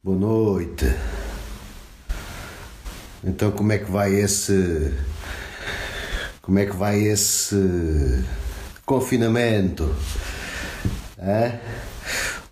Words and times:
Boa 0.00 0.16
noite. 0.16 0.84
Então 3.24 3.50
como 3.50 3.72
é 3.72 3.78
que 3.78 3.90
vai 3.90 4.14
esse. 4.14 4.94
Como 6.40 6.56
é 6.60 6.66
que 6.66 6.76
vai 6.76 7.00
esse 7.00 8.24
confinamento? 8.86 9.92
Hã? 11.18 11.58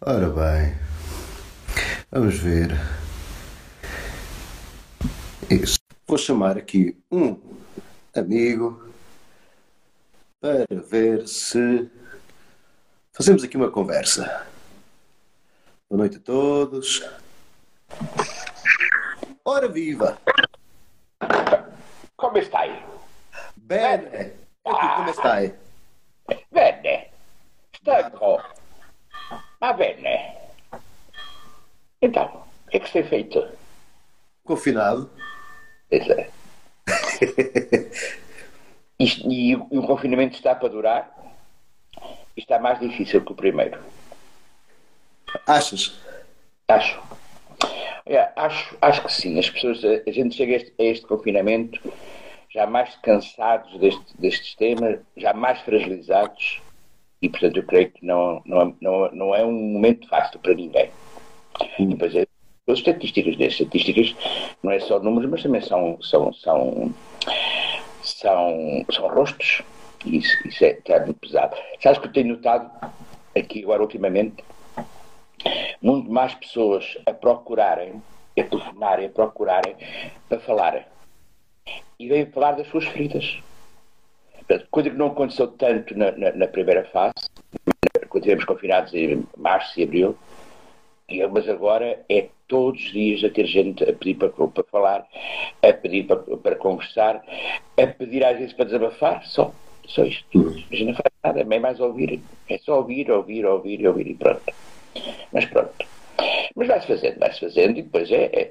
Ora 0.00 0.28
bem. 0.28 0.74
Vamos 2.10 2.36
ver. 2.36 2.72
Isso. 5.48 5.78
Vou 6.04 6.18
chamar 6.18 6.58
aqui 6.58 6.98
um 7.12 7.38
amigo 8.12 8.90
para 10.40 10.66
ver 10.90 11.28
se 11.28 11.88
fazemos 13.12 13.44
aqui 13.44 13.56
uma 13.56 13.70
conversa. 13.70 14.48
Boa 15.88 16.00
noite 16.00 16.16
a 16.16 16.20
todos. 16.20 17.04
Ora 19.44 19.68
viva! 19.68 20.18
Come 22.16 22.42
stai? 22.42 22.84
Bene! 23.54 24.34
E 24.64 24.70
tu 24.70 24.94
come 24.96 25.12
stai? 25.12 25.54
Bene. 26.50 27.10
Stanco. 27.76 28.42
Ma 29.60 29.72
bene. 29.72 30.34
Então, 32.02 32.44
o 32.66 32.70
que 32.70 32.76
é 32.76 32.80
que 32.80 32.88
você 32.90 33.04
feito? 33.04 33.48
Confinado? 34.44 35.10
Pois 35.88 36.08
é. 36.10 36.30
Isto- 38.98 39.30
e, 39.30 39.54
o- 39.56 39.68
e 39.70 39.78
o 39.78 39.86
confinamento 39.86 40.34
está 40.36 40.54
para 40.54 40.68
durar? 40.68 41.12
Está 42.36 42.58
mais 42.58 42.78
difícil 42.80 43.24
que 43.24 43.32
o 43.32 43.36
primeiro. 43.36 43.80
Achas? 45.46 45.98
Acho. 46.68 47.00
É, 48.06 48.30
acho, 48.36 48.76
acho 48.80 49.02
que 49.02 49.12
sim. 49.12 49.38
As 49.38 49.50
pessoas, 49.50 49.82
a, 49.84 50.10
gente 50.10 50.36
chega 50.36 50.52
a 50.52 50.56
este, 50.56 50.74
a 50.78 50.84
este 50.84 51.06
confinamento 51.06 51.80
já 52.48 52.66
mais 52.66 52.94
cansados 52.96 53.78
deste, 53.78 54.44
sistema, 54.44 55.00
já 55.16 55.34
mais 55.34 55.60
fragilizados 55.60 56.62
e, 57.20 57.28
portanto, 57.28 57.56
eu 57.56 57.64
creio 57.64 57.90
que 57.90 58.06
não, 58.06 58.40
não, 58.46 58.76
não, 58.80 59.10
não 59.12 59.34
é 59.34 59.44
um 59.44 59.52
momento 59.52 60.08
fácil 60.08 60.38
para 60.38 60.54
ninguém. 60.54 60.90
E 61.78 61.86
depois, 61.86 62.14
é, 62.14 62.26
as 62.68 62.78
estatísticas 62.78 63.36
das 63.36 63.52
estatísticas 63.52 64.14
não 64.62 64.70
é 64.70 64.78
só 64.78 65.00
números, 65.00 65.28
mas 65.28 65.42
também 65.42 65.60
são, 65.60 66.00
são, 66.00 66.32
são, 66.32 66.94
são, 68.02 68.86
são 68.90 69.08
rostos. 69.08 69.62
E 70.04 70.18
Isso, 70.18 70.46
isso 70.46 70.64
é, 70.64 70.70
está 70.70 71.00
muito 71.00 71.18
pesado. 71.18 71.56
Sabes 71.82 71.98
que 71.98 72.06
eu 72.06 72.12
tenho 72.12 72.28
notado 72.28 72.70
aqui 73.34 73.64
agora 73.64 73.82
ultimamente 73.82 74.44
muito 75.82 76.10
mais 76.10 76.34
pessoas 76.34 76.96
a 77.06 77.12
procurarem, 77.12 78.02
a 78.38 78.42
telefonarem, 78.42 79.06
a 79.06 79.10
procurarem 79.10 79.74
para 80.28 80.40
falarem. 80.40 80.84
E 81.98 82.08
veio 82.08 82.30
falar 82.32 82.52
das 82.52 82.66
suas 82.68 82.84
feridas. 82.86 83.38
Coisa 84.70 84.90
que 84.90 84.96
não 84.96 85.08
aconteceu 85.08 85.48
tanto 85.48 85.96
na, 85.96 86.12
na- 86.12 86.32
na 86.32 86.46
primeira 86.46 86.84
fase, 86.84 87.14
quando 88.08 88.22
estivemos 88.22 88.44
confinados 88.44 88.94
em 88.94 89.24
março 89.36 89.78
e 89.80 89.82
abril, 89.82 90.16
mas 91.32 91.48
agora 91.48 92.04
é 92.08 92.28
todos 92.46 92.80
os 92.84 92.92
dias 92.92 93.24
a 93.24 93.30
ter 93.30 93.46
gente 93.46 93.82
a 93.82 93.92
pedir 93.92 94.14
para, 94.14 94.28
para 94.28 94.64
falar, 94.70 95.06
a 95.62 95.72
pedir 95.72 96.04
para, 96.06 96.16
para 96.16 96.56
conversar, 96.56 97.24
a 97.76 97.86
pedir 97.86 98.24
às 98.24 98.38
vezes 98.38 98.52
para 98.52 98.66
desabafar, 98.66 99.24
só. 99.26 99.52
Só 99.86 100.04
isto. 100.04 100.26
A 100.70 100.74
gente 100.74 100.84
não 100.86 100.94
faz 100.94 101.12
nada, 101.24 101.40
é 101.54 101.58
mais 101.60 101.78
ouvir. 101.78 102.20
É 102.48 102.58
só 102.58 102.78
ouvir, 102.78 103.08
ouvir, 103.10 103.46
ouvir, 103.46 103.86
ouvir 103.86 104.08
e 104.08 104.14
pronto. 104.14 104.42
Mas 105.32 105.44
pronto. 105.46 105.74
Mas 106.54 106.68
vai-se 106.68 106.86
fazendo, 106.86 107.18
vai-se 107.18 107.40
fazendo 107.40 107.78
e 107.78 107.82
depois 107.82 108.10
é. 108.10 108.30
é 108.32 108.44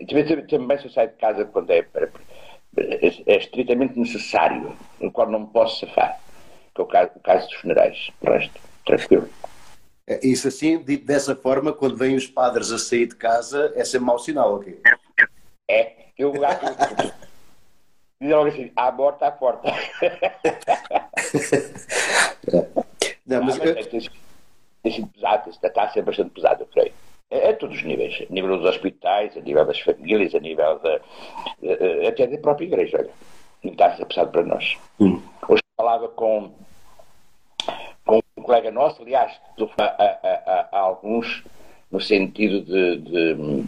também, 0.47 0.77
eu 0.83 0.89
saio 0.89 1.09
de 1.09 1.15
casa 1.15 1.45
quando 1.45 1.71
é, 1.71 1.81
para- 1.81 2.09
é, 2.77 3.07
é 3.33 3.37
estritamente 3.37 3.97
necessário, 3.97 4.75
no 4.99 5.11
qual 5.11 5.29
não 5.29 5.39
me 5.41 5.47
posso 5.47 5.85
safar. 5.85 6.19
Que 6.73 6.81
é 6.81 6.83
o 6.83 6.87
caso, 6.87 7.11
o 7.15 7.19
caso 7.19 7.47
dos 7.47 7.55
funerais. 7.57 8.11
O 8.21 8.29
resto, 8.29 8.61
tranquilo. 8.85 9.29
É, 10.07 10.19
Isso 10.25 10.47
assim, 10.47 10.77
dito 10.83 11.05
dessa 11.05 11.35
forma, 11.35 11.73
quando 11.73 11.97
vêm 11.97 12.15
os 12.15 12.27
padres 12.27 12.71
a 12.71 12.77
sair 12.77 13.07
de 13.07 13.15
casa, 13.15 13.73
é 13.75 13.83
sempre 13.83 14.05
mau 14.05 14.19
sinal, 14.19 14.55
ok? 14.55 14.79
É, 15.69 16.05
eu. 16.17 16.33
eu 16.35 16.41
Diz 18.21 18.31
logo 18.31 18.47
assim, 18.47 18.71
à 18.75 18.91
porta, 18.91 19.27
à 19.27 19.31
porta. 19.31 19.69
Não, 23.25 23.43
mas, 23.43 23.59
Ah, 23.59 23.63
mas 23.65 23.93
é, 23.93 23.99
tem, 24.85 24.91
sido 24.93 25.07
pesado, 25.07 25.49
está, 25.49 25.83
a 25.83 25.89
ser 25.89 26.03
bastante 26.03 26.29
pesado, 26.29 26.61
eu 26.63 26.67
creio. 26.67 26.93
É, 27.31 27.49
a 27.49 27.55
todos 27.55 27.77
os 27.77 27.83
níveis, 27.83 28.23
a 28.29 28.31
nível 28.31 28.55
dos 28.57 28.69
hospitais, 28.69 29.35
a 29.35 29.39
nível 29.41 29.65
das 29.65 29.79
famílias, 29.79 30.35
a 30.35 30.39
nível 30.39 30.77
da. 30.79 30.99
eh, 31.63 32.07
até 32.07 32.27
da 32.27 32.37
própria 32.37 32.65
igreja, 32.65 32.97
olha. 32.99 33.09
Está 33.63 33.87
a 33.87 33.95
ser 33.97 34.05
pesado 34.05 34.29
para 34.31 34.43
nós. 34.43 34.77
Hum. 34.99 35.19
Hoje 35.49 35.63
falava 35.75 36.07
com, 36.09 36.51
com 38.05 38.19
um 38.37 38.43
colega 38.43 38.69
nosso, 38.69 39.01
aliás, 39.01 39.31
a, 39.79 39.83
a- 39.83 40.19
a- 40.23 40.67
a 40.71 40.79
alguns, 40.79 41.43
no 41.91 41.99
sentido 41.99 42.61
de, 42.61 42.97
de, 42.99 43.65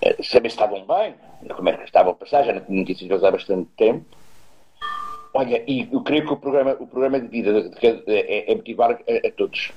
eh, 0.00 0.22
saber 0.22 0.48
se 0.50 0.54
estavam 0.56 0.84
bem, 0.86 1.16
como 1.56 1.68
é 1.70 1.76
que 1.76 1.82
estavam 1.84 2.12
a 2.12 2.14
passar, 2.14 2.44
já 2.44 2.52
não 2.52 2.60
tinha 2.60 2.78
notícias 2.78 3.08
deles 3.08 3.24
há 3.24 3.30
bastante 3.32 3.68
tempo. 3.76 4.04
Olha, 5.34 5.64
e 5.66 5.88
eu 5.90 6.02
creio 6.02 6.26
que 6.26 6.32
o 6.32 6.36
programa, 6.36 6.76
o 6.78 6.86
programa 6.86 7.18
de 7.20 7.28
vida 7.28 7.62
de 7.68 7.76
cada- 7.80 8.02
é, 8.06 8.50
é 8.52 8.54
motivar 8.54 8.90
a, 8.92 8.96
a 9.26 9.30
todos. 9.32 9.72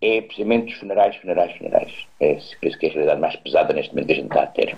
É 0.00 0.20
precisamente 0.22 0.72
os 0.72 0.78
funerais, 0.78 1.16
funerais, 1.16 1.56
funerais. 1.56 2.06
É, 2.20 2.38
penso 2.60 2.78
que 2.78 2.86
é 2.86 2.88
a 2.88 2.92
realidade 2.92 3.20
mais 3.20 3.36
pesada 3.36 3.72
neste 3.74 3.90
momento 3.92 4.06
que 4.06 4.12
a 4.12 4.16
gente 4.16 4.26
está 4.28 4.42
a 4.44 4.46
ter. 4.46 4.76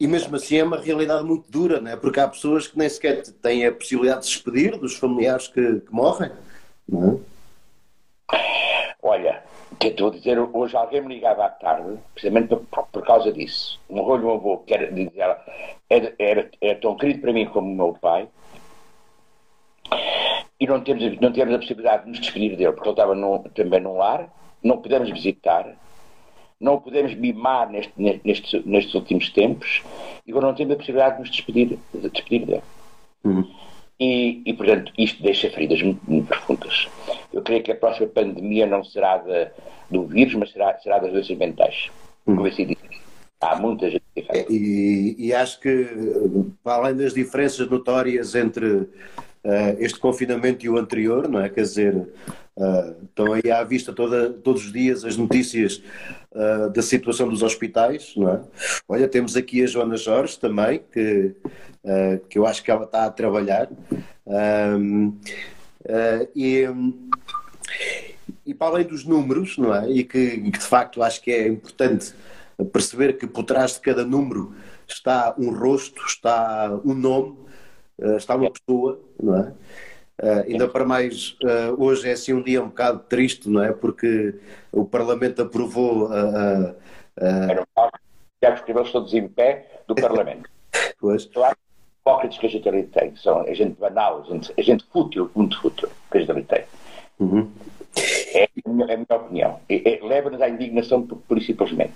e 0.00 0.06
mesmo 0.08 0.34
assim 0.34 0.56
é 0.58 0.64
uma 0.64 0.78
realidade 0.80 1.22
muito 1.24 1.48
dura, 1.50 1.80
não 1.80 1.90
é? 1.92 1.96
Porque 1.96 2.18
há 2.18 2.26
pessoas 2.26 2.66
que 2.66 2.76
nem 2.78 2.88
sequer 2.88 3.22
têm 3.22 3.66
a 3.66 3.72
possibilidade 3.72 4.20
de 4.22 4.26
se 4.26 4.32
despedir 4.32 4.76
dos 4.78 4.96
familiares 4.96 5.46
que, 5.46 5.80
que 5.80 5.92
morrem. 5.92 6.30
Não 6.88 7.22
é? 8.32 8.36
Olha, 9.02 9.42
o 9.70 9.76
que 9.76 9.88
eu 9.88 9.90
estou 9.90 10.08
a 10.08 10.10
dizer, 10.12 10.38
hoje 10.38 10.76
alguém 10.76 11.00
me 11.02 11.14
ligava 11.14 11.44
à 11.44 11.48
tarde, 11.48 11.98
precisamente 12.14 12.48
por, 12.48 12.60
por- 12.66 12.86
por 12.86 13.02
causa 13.04 13.32
disso. 13.32 13.78
Morreu-lhe 13.90 14.24
um 14.24 14.34
avô, 14.34 14.58
que 14.58 14.72
era, 14.74 14.90
diz 14.90 15.10
ela, 15.16 15.44
era, 15.90 16.14
era, 16.18 16.50
era 16.60 16.80
tão 16.80 16.96
querido 16.96 17.20
para 17.20 17.32
mim 17.32 17.46
como 17.46 17.70
o 17.70 17.76
meu 17.76 17.92
pai, 18.00 18.28
e 20.60 20.66
não 20.66 20.80
temos, 20.80 21.20
não 21.20 21.32
temos 21.32 21.54
a 21.54 21.58
possibilidade 21.58 22.04
de 22.04 22.10
nos 22.10 22.20
despedir 22.20 22.56
dele, 22.56 22.72
porque 22.72 22.88
ele 22.88 22.92
estava 22.94 23.14
num- 23.14 23.42
também 23.54 23.80
num 23.80 23.96
lar, 23.96 24.28
não 24.62 24.78
pudemos 24.78 25.10
visitar, 25.10 25.76
não 26.60 26.74
o 26.74 26.80
podemos 26.80 27.14
mimar 27.14 27.68
neste, 27.70 27.92
nestes, 28.24 28.64
nestes 28.64 28.94
últimos 28.94 29.28
tempos, 29.30 29.82
e 30.26 30.30
agora 30.30 30.46
não 30.46 30.54
temos 30.54 30.74
a 30.74 30.76
possibilidade 30.76 31.14
de 31.16 31.20
nos 31.22 31.30
despedir, 31.30 31.78
de 31.92 32.08
despedir 32.08 32.46
dele. 32.46 32.62
E, 34.00 34.42
e, 34.44 34.52
portanto, 34.54 34.92
isto 34.98 35.22
deixa 35.22 35.48
feridas 35.50 35.80
muito, 35.80 36.00
muito 36.08 36.26
profundas. 36.26 36.88
Eu 37.32 37.40
creio 37.42 37.62
que 37.62 37.70
a 37.70 37.76
próxima 37.76 38.08
pandemia 38.08 38.66
não 38.66 38.82
será 38.82 39.18
da, 39.18 39.50
do 39.90 40.04
vírus, 40.06 40.34
mas 40.34 40.50
será, 40.50 40.76
será 40.78 40.98
das 40.98 41.12
doenças 41.12 41.36
mentais. 41.36 41.90
Convencido 42.24 42.74
disso. 42.74 43.00
Há 43.40 43.56
muita 43.56 43.90
gente 43.90 44.02
que 44.14 44.22
faz. 44.22 44.46
E, 44.48 45.14
e 45.18 45.32
acho 45.32 45.60
que, 45.60 45.86
para 46.64 46.74
além 46.76 46.96
das 46.96 47.14
diferenças 47.14 47.68
notórias 47.68 48.34
entre 48.34 48.88
eh, 49.44 49.76
este 49.80 49.98
confinamento 49.98 50.64
e 50.64 50.68
o 50.68 50.78
anterior, 50.78 51.28
não 51.28 51.40
é? 51.40 51.48
Quer 51.48 51.62
dizer, 51.62 52.08
eh, 52.56 52.94
estão 53.02 53.32
aí 53.32 53.50
à 53.50 53.64
vista 53.64 53.92
toda, 53.92 54.30
todos 54.30 54.66
os 54.66 54.72
dias 54.72 55.04
as 55.04 55.16
notícias 55.16 55.82
eh, 56.32 56.68
da 56.68 56.80
situação 56.80 57.28
dos 57.28 57.42
hospitais, 57.42 58.14
não 58.16 58.28
é? 58.28 58.40
Olha, 58.88 59.08
temos 59.08 59.36
aqui 59.36 59.64
a 59.64 59.66
Joana 59.66 59.96
Jorge 59.96 60.38
também, 60.38 60.80
que, 60.92 61.34
que 62.28 62.38
eu 62.38 62.46
acho 62.46 62.62
que 62.62 62.70
ela 62.70 62.84
está 62.84 63.06
a 63.06 63.10
trabalhar. 63.10 63.68
E, 66.36 66.68
e 68.46 68.54
para 68.54 68.68
além 68.68 68.86
dos 68.86 69.04
números, 69.04 69.58
não 69.58 69.74
é? 69.74 69.90
E 69.90 70.04
que, 70.04 70.38
que 70.52 70.58
de 70.58 70.64
facto 70.64 71.02
acho 71.02 71.20
que 71.20 71.32
é 71.32 71.48
importante 71.48 72.14
perceber 72.72 73.14
que 73.14 73.26
por 73.26 73.42
trás 73.42 73.74
de 73.74 73.80
cada 73.80 74.04
número 74.04 74.54
está 74.86 75.34
um 75.36 75.50
rosto, 75.50 76.00
está 76.06 76.80
um 76.84 76.94
nome, 76.94 77.36
eh, 78.00 78.16
está 78.16 78.36
uma 78.36 78.50
pessoa, 78.50 79.00
não 79.22 79.36
é? 79.36 79.52
Eh, 80.18 80.44
ainda 80.48 80.68
para 80.68 80.84
mais, 80.84 81.36
eh, 81.42 81.72
hoje 81.76 82.08
é 82.08 82.12
assim 82.12 82.32
um 82.32 82.42
dia 82.42 82.62
um 82.62 82.68
bocado 82.68 83.00
triste, 83.08 83.48
não 83.48 83.62
é? 83.62 83.72
Porque 83.72 84.34
o 84.70 84.84
Parlamento 84.84 85.42
aprovou 85.42 86.08
a. 86.12 86.74
Era 87.16 87.62
um 87.62 87.64
caso, 87.74 87.92
já 88.42 88.54
escreveu 88.54 88.84
todos 88.90 89.12
em 89.14 89.28
pé 89.28 89.82
do 89.86 89.94
Parlamento. 89.94 90.50
Pois, 90.98 91.26
Claro, 91.26 91.56
hipócritas 92.00 92.38
que 92.38 92.46
a 92.46 92.48
gente 92.48 92.68
ali 92.68 92.84
tem. 92.84 93.14
São 93.16 93.40
a 93.40 93.54
gente 93.54 93.78
banal, 93.78 94.24
a 94.26 94.32
gente, 94.32 94.52
a 94.56 94.62
gente 94.62 94.84
fútil, 94.92 95.30
muito 95.34 95.60
fútil, 95.60 95.88
que 96.10 96.18
a 96.18 96.20
gente 96.20 96.30
ali 96.30 96.44
tem. 96.44 96.64
Uhum. 97.18 97.50
É 98.34 98.44
a 98.44 98.70
minha, 98.70 98.86
é 98.86 98.94
a 98.94 98.96
minha 98.96 99.06
opinião. 99.20 99.60
É- 99.68 99.94
é- 99.94 100.00
Leva-nos 100.02 100.40
à 100.40 100.48
indignação 100.48 101.06
por, 101.06 101.18
por 101.18 101.38
e 101.38 101.44
simplesmente. 101.44 101.92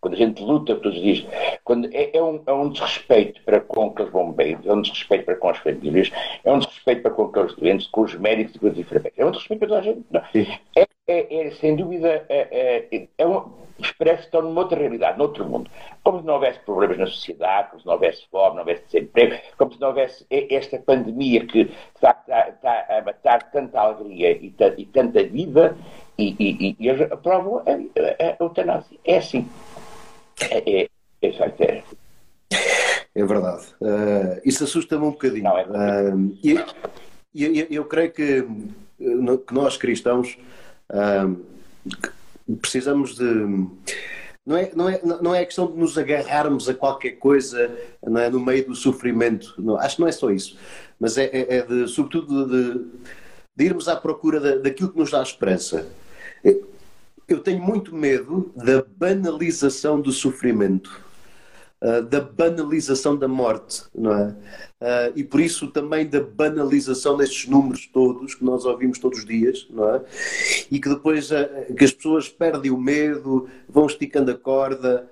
Quando 0.00 0.14
a 0.14 0.16
gente 0.16 0.42
luta 0.42 0.74
todos 0.76 0.96
os 0.96 1.02
dias, 1.02 1.26
quando 1.62 1.88
é, 1.92 2.16
é 2.16 2.22
um, 2.22 2.42
é 2.46 2.52
um 2.52 2.70
desrespeito 2.70 3.40
para 3.44 3.60
com 3.60 3.88
aqueles 3.88 4.10
bombeiros, 4.10 4.66
é 4.66 4.72
um 4.72 4.80
desrespeito 4.80 5.24
para 5.24 5.36
com 5.36 5.48
as 5.48 5.58
famílias, 5.58 6.10
é 6.44 6.52
um 6.52 6.58
desrespeito 6.58 7.02
para 7.02 7.10
com 7.10 7.24
aqueles 7.24 7.54
doentes, 7.54 7.86
com 7.88 8.02
os 8.02 8.14
médicos 8.14 8.54
e 8.54 8.58
com 8.58 8.66
os 8.68 8.78
enfermeiros. 8.78 9.18
É 9.18 9.24
um 9.24 9.30
desrespeito 9.30 9.58
para 9.58 9.68
toda 9.68 9.80
a 9.80 9.82
gente. 9.82 10.04
Não. 10.10 10.22
Sim. 10.32 10.46
É, 10.76 10.86
é, 11.06 11.46
é 11.46 11.50
sem 11.52 11.76
dúvida, 11.76 12.24
é, 12.28 12.86
é, 12.90 13.08
é 13.18 13.26
um, 13.26 13.50
que 13.80 14.10
estão 14.10 14.42
numa 14.42 14.62
outra 14.62 14.78
realidade, 14.78 15.18
noutro 15.18 15.44
mundo. 15.44 15.70
Como 16.02 16.20
se 16.20 16.26
não 16.26 16.34
houvesse 16.34 16.60
problemas 16.60 16.98
na 16.98 17.06
sociedade, 17.06 17.70
como 17.70 17.80
se 17.80 17.86
não 17.86 17.94
houvesse 17.94 18.26
fome, 18.30 18.52
não 18.52 18.60
houvesse 18.60 18.84
desemprego, 18.84 19.36
como 19.56 19.72
se 19.72 19.80
não 19.80 19.88
houvesse 19.88 20.26
esta 20.30 20.78
pandemia 20.78 21.46
que, 21.46 21.70
facto, 22.00 22.28
está, 22.28 22.48
está 22.48 22.98
a 22.98 23.02
matar 23.02 23.50
tanta 23.50 23.80
alegria 23.80 24.32
e, 24.32 24.54
e 24.76 24.86
tanta 24.86 25.22
vida, 25.24 25.76
e, 26.18 26.36
e, 26.38 26.76
e 26.78 26.88
eles 26.88 27.10
aprovam 27.10 27.58
a, 27.58 27.70
a, 27.70 28.32
a 28.32 28.36
eutanásia. 28.40 28.98
É 29.04 29.18
assim. 29.18 29.48
É, 30.40 30.82
é, 30.82 30.88
é, 31.22 31.28
é, 31.28 31.82
é 33.14 33.24
verdade. 33.24 33.66
Uh, 33.80 34.40
isso 34.44 34.64
assusta-me 34.64 35.04
um 35.04 35.10
bocadinho. 35.10 35.44
Não, 35.44 35.58
é 35.58 36.14
uh, 36.14 36.38
e, 36.42 36.54
eu, 37.34 37.66
eu 37.70 37.84
creio 37.84 38.12
que, 38.12 38.42
que 38.98 39.54
nós 39.54 39.76
cristãos 39.76 40.38
uh, 40.90 42.56
precisamos 42.56 43.14
de. 43.16 43.68
Não 44.46 44.56
é, 44.56 44.70
não, 44.74 44.88
é, 44.88 45.00
não 45.04 45.34
é 45.34 45.44
questão 45.44 45.70
de 45.70 45.78
nos 45.78 45.96
agarrarmos 45.98 46.68
a 46.68 46.74
qualquer 46.74 47.12
coisa 47.12 47.70
não 48.02 48.20
é, 48.20 48.30
no 48.30 48.40
meio 48.40 48.66
do 48.66 48.74
sofrimento. 48.74 49.54
Não, 49.58 49.76
acho 49.76 49.96
que 49.96 50.00
não 50.00 50.08
é 50.08 50.12
só 50.12 50.30
isso. 50.30 50.58
Mas 50.98 51.18
é, 51.18 51.26
é, 51.26 51.56
é 51.58 51.62
de, 51.62 51.86
sobretudo 51.88 52.46
de, 52.46 52.86
de, 53.56 53.64
irmos 53.64 53.86
à 53.86 53.94
procura 53.96 54.40
da, 54.40 54.56
daquilo 54.56 54.90
que 54.90 54.98
nos 54.98 55.10
dá 55.10 55.22
esperança. 55.22 55.86
Eu 57.30 57.38
tenho 57.38 57.62
muito 57.62 57.94
medo 57.94 58.52
da 58.56 58.84
banalização 58.96 60.00
do 60.00 60.10
sofrimento. 60.10 61.08
Uh, 61.80 62.02
da 62.02 62.20
banalização 62.20 63.16
da 63.16 63.26
morte, 63.26 63.84
não 63.94 64.12
é? 64.12 64.26
Uh, 64.26 65.12
e 65.16 65.24
por 65.24 65.40
isso 65.40 65.68
também 65.68 66.06
da 66.06 66.20
banalização 66.20 67.16
destes 67.16 67.48
números 67.48 67.88
todos 67.90 68.34
que 68.34 68.44
nós 68.44 68.66
ouvimos 68.66 68.98
todos 68.98 69.20
os 69.20 69.24
dias, 69.24 69.66
não 69.70 69.94
é? 69.94 70.02
E 70.70 70.78
que 70.78 70.90
depois 70.90 71.30
uh, 71.30 71.72
que 71.74 71.84
as 71.84 71.92
pessoas 71.92 72.28
perdem 72.28 72.70
o 72.70 72.76
medo, 72.76 73.48
vão 73.66 73.86
esticando 73.86 74.30
a 74.30 74.36
corda 74.36 75.08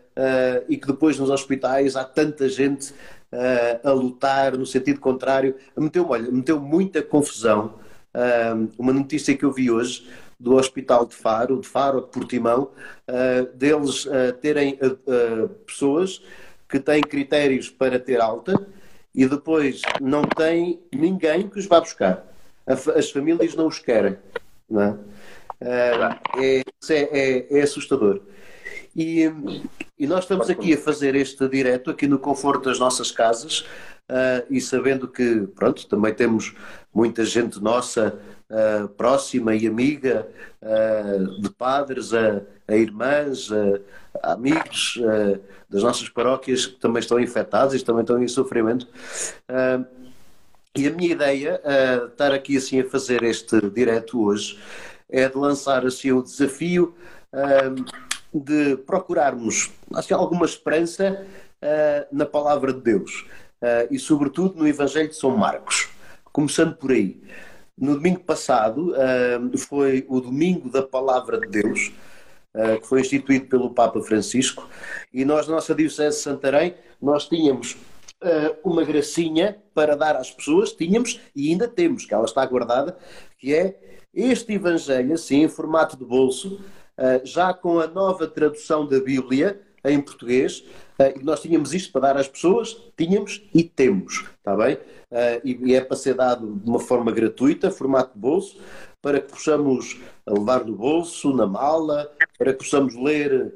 e 0.68 0.76
que 0.76 0.88
depois 0.88 1.16
nos 1.16 1.30
hospitais 1.30 1.94
há 1.94 2.02
tanta 2.02 2.48
gente 2.48 2.92
a 3.84 3.92
lutar 3.92 4.58
no 4.58 4.66
sentido 4.66 4.98
contrário. 4.98 5.54
Meteu, 5.76 6.04
olha, 6.08 6.28
meteu 6.28 6.58
muita 6.58 7.00
confusão. 7.00 7.74
uma 8.76 8.92
notícia 8.92 9.36
que 9.36 9.44
eu 9.44 9.52
vi 9.52 9.70
hoje 9.70 10.08
do 10.38 10.54
Hospital 10.54 11.06
de 11.06 11.14
Faro, 11.14 11.60
de 11.60 11.66
Faro, 11.66 12.00
de 12.00 12.08
Portimão, 12.08 12.70
deles 13.54 14.06
terem 14.40 14.78
pessoas 15.66 16.22
que 16.68 16.78
têm 16.78 17.00
critérios 17.00 17.68
para 17.68 17.98
ter 17.98 18.20
alta 18.20 18.54
e 19.14 19.26
depois 19.26 19.82
não 20.00 20.22
tem 20.22 20.80
ninguém 20.92 21.48
que 21.48 21.58
os 21.58 21.66
vá 21.66 21.80
buscar. 21.80 22.24
As 22.66 23.10
famílias 23.10 23.54
não 23.54 23.66
os 23.66 23.78
querem. 23.78 24.16
Não 24.70 24.82
é? 24.82 24.98
É, 25.60 26.62
é, 26.88 27.58
é, 27.58 27.62
assustador. 27.62 28.20
E, 29.00 29.30
e, 29.96 30.08
nós 30.08 30.24
estamos 30.24 30.50
aqui 30.50 30.74
a 30.74 30.76
fazer 30.76 31.14
este 31.14 31.48
direto 31.48 31.88
aqui 31.88 32.08
no 32.08 32.18
conforto 32.18 32.64
das 32.64 32.80
nossas 32.80 33.12
casas 33.12 33.60
uh, 33.60 34.44
e 34.50 34.60
sabendo 34.60 35.06
que, 35.06 35.46
pronto, 35.54 35.86
também 35.86 36.12
temos 36.12 36.52
muita 36.92 37.24
gente 37.24 37.62
nossa 37.62 38.18
uh, 38.50 38.88
próxima 38.88 39.54
e 39.54 39.68
amiga, 39.68 40.26
uh, 40.60 41.40
de 41.40 41.48
padres 41.50 42.12
a, 42.12 42.42
a 42.66 42.74
irmãs, 42.74 43.52
a, 43.52 44.30
a 44.30 44.32
amigos 44.32 44.98
das 45.70 45.84
nossas 45.84 46.08
paróquias 46.08 46.66
que 46.66 46.80
também 46.80 46.98
estão 46.98 47.20
infectados 47.20 47.76
e 47.76 47.84
também 47.84 48.00
estão 48.00 48.20
em 48.20 48.26
sofrimento. 48.26 48.88
e 50.76 50.88
a 50.88 50.90
minha 50.90 51.12
ideia, 51.12 51.62
uh, 51.62 52.06
estar 52.06 52.32
aqui 52.32 52.56
assim 52.56 52.80
a 52.80 52.84
fazer 52.84 53.22
este 53.22 53.60
direto 53.70 54.20
hoje, 54.20 54.58
é 55.08 55.28
de 55.28 55.36
lançar 55.36 55.86
assim 55.86 56.10
o 56.10 56.20
desafio 56.20 56.92
de 58.32 58.76
procurarmos 58.78 59.70
assim, 59.94 60.14
alguma 60.14 60.44
esperança 60.44 61.26
na 62.12 62.24
palavra 62.24 62.72
de 62.72 62.80
Deus 62.80 63.26
e, 63.90 63.98
sobretudo, 63.98 64.56
no 64.56 64.68
Evangelho 64.68 65.08
de 65.08 65.16
São 65.16 65.36
Marcos. 65.36 65.88
Começando 66.32 66.76
por 66.76 66.92
aí. 66.92 67.20
No 67.78 67.94
domingo 67.94 68.20
passado 68.20 68.92
uh, 68.92 69.58
foi 69.58 70.04
o 70.08 70.20
Domingo 70.20 70.68
da 70.68 70.82
Palavra 70.82 71.38
de 71.38 71.46
Deus, 71.46 71.92
uh, 72.54 72.80
que 72.80 72.86
foi 72.86 73.00
instituído 73.02 73.46
pelo 73.46 73.72
Papa 73.72 74.02
Francisco, 74.02 74.68
e 75.14 75.24
nós, 75.24 75.46
na 75.46 75.54
nossa 75.54 75.74
Diocese 75.74 76.16
de 76.16 76.22
Santarém, 76.24 76.74
nós 77.00 77.28
tínhamos 77.28 77.76
uh, 78.20 78.56
uma 78.64 78.82
gracinha 78.82 79.62
para 79.72 79.94
dar 79.96 80.16
às 80.16 80.28
pessoas, 80.28 80.72
tínhamos 80.72 81.20
e 81.36 81.52
ainda 81.52 81.68
temos, 81.68 82.04
que 82.04 82.12
ela 82.12 82.24
está 82.24 82.44
guardada, 82.44 82.98
que 83.38 83.54
é 83.54 83.78
este 84.12 84.54
Evangelho, 84.54 85.14
assim, 85.14 85.44
em 85.44 85.48
formato 85.48 85.96
de 85.96 86.04
bolso, 86.04 86.60
já 87.24 87.54
com 87.54 87.80
a 87.80 87.86
nova 87.86 88.26
tradução 88.26 88.86
da 88.86 88.98
Bíblia 89.00 89.60
em 89.84 90.00
português, 90.00 90.64
e 91.16 91.22
nós 91.22 91.40
tínhamos 91.40 91.72
isto 91.72 91.92
para 91.92 92.12
dar 92.12 92.16
às 92.16 92.26
pessoas, 92.28 92.76
tínhamos 92.96 93.48
e 93.54 93.62
temos, 93.62 94.24
está 94.40 94.56
bem? 94.56 94.78
uh, 95.10 95.40
e, 95.44 95.74
é 95.74 95.80
para 95.80 95.96
ser 95.96 96.14
dado 96.14 96.56
de 96.56 96.68
uma 96.68 96.80
forma 96.80 97.12
gratuita, 97.12 97.70
formato 97.70 98.14
de 98.14 98.20
bolso, 98.20 98.58
para 99.00 99.20
que 99.20 99.30
possamos 99.30 100.00
levar 100.26 100.64
no 100.64 100.74
bolso, 100.74 101.34
na 101.34 101.46
mala, 101.46 102.10
para 102.36 102.52
que 102.52 102.58
possamos 102.58 102.96
ler, 102.96 103.54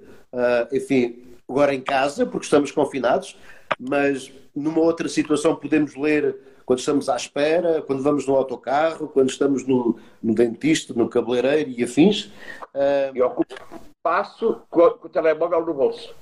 enfim, 0.73 1.21
agora 1.49 1.75
em 1.75 1.81
casa, 1.81 2.25
porque 2.25 2.45
estamos 2.45 2.71
confinados, 2.71 3.37
mas 3.79 4.31
numa 4.55 4.81
outra 4.81 5.09
situação 5.09 5.57
podemos 5.57 5.97
ler 5.97 6.37
quando 6.65 6.79
estamos 6.79 7.09
à 7.09 7.17
espera, 7.17 7.83
quando 7.83 8.03
vamos 8.03 8.27
no 8.27 8.35
autocarro, 8.35 9.09
quando 9.09 9.31
estamos 9.31 9.67
no, 9.67 9.99
no 10.23 10.35
dentista, 10.35 10.95
no 10.95 11.09
cabeleireiro 11.09 11.71
e 11.71 11.85
afins. 11.85 12.27
Uh... 12.75 13.15
E 13.15 13.23
ocupa 13.23 13.55
espaço 13.99 14.63
com, 14.71 14.91
com 14.91 15.07
o 15.07 15.11
telemóvel 15.11 15.65
no 15.65 15.75
bolso. 15.75 16.15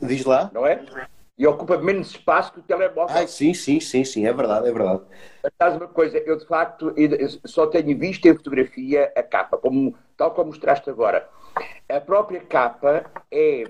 Diz 0.00 0.24
lá. 0.24 0.50
Não 0.52 0.66
é? 0.66 0.84
e 1.38 1.46
ocupa 1.46 1.78
menos 1.78 2.10
espaço 2.10 2.52
que 2.52 2.58
o 2.58 2.62
telemóvel. 2.62 3.16
Ai, 3.16 3.28
sim, 3.28 3.54
sim, 3.54 3.78
sim, 3.78 4.04
sim, 4.04 4.26
é 4.26 4.32
verdade, 4.32 4.68
é 4.68 4.72
verdade. 4.72 5.02
Mas 5.58 5.76
uma 5.76 5.86
coisa, 5.86 6.18
eu 6.18 6.36
de 6.36 6.44
facto 6.44 6.92
só 7.44 7.66
tenho 7.68 7.96
visto 7.96 8.26
em 8.26 8.34
fotografia 8.34 9.12
a 9.16 9.22
capa, 9.22 9.56
como, 9.56 9.94
tal 10.16 10.32
como 10.32 10.48
mostraste 10.48 10.90
agora. 10.90 11.28
A 11.88 12.00
própria 12.00 12.40
capa 12.40 13.04
é, 13.30 13.64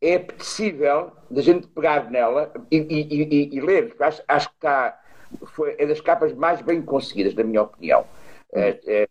é 0.00 0.14
apetecível 0.16 1.12
da 1.30 1.42
gente 1.42 1.66
pegar 1.68 2.10
nela 2.10 2.52
e, 2.70 2.76
e, 2.76 3.24
e, 3.24 3.56
e 3.56 3.60
ler. 3.60 3.94
Acho, 3.98 4.22
acho 4.28 4.48
que 4.48 4.54
está, 4.56 4.98
foi, 5.46 5.74
é 5.78 5.86
das 5.86 6.00
capas 6.00 6.32
mais 6.34 6.60
bem 6.62 6.82
conseguidas, 6.82 7.34
na 7.34 7.44
minha 7.44 7.62
opinião. 7.62 8.04
É, 8.52 8.78
é, 8.86 9.08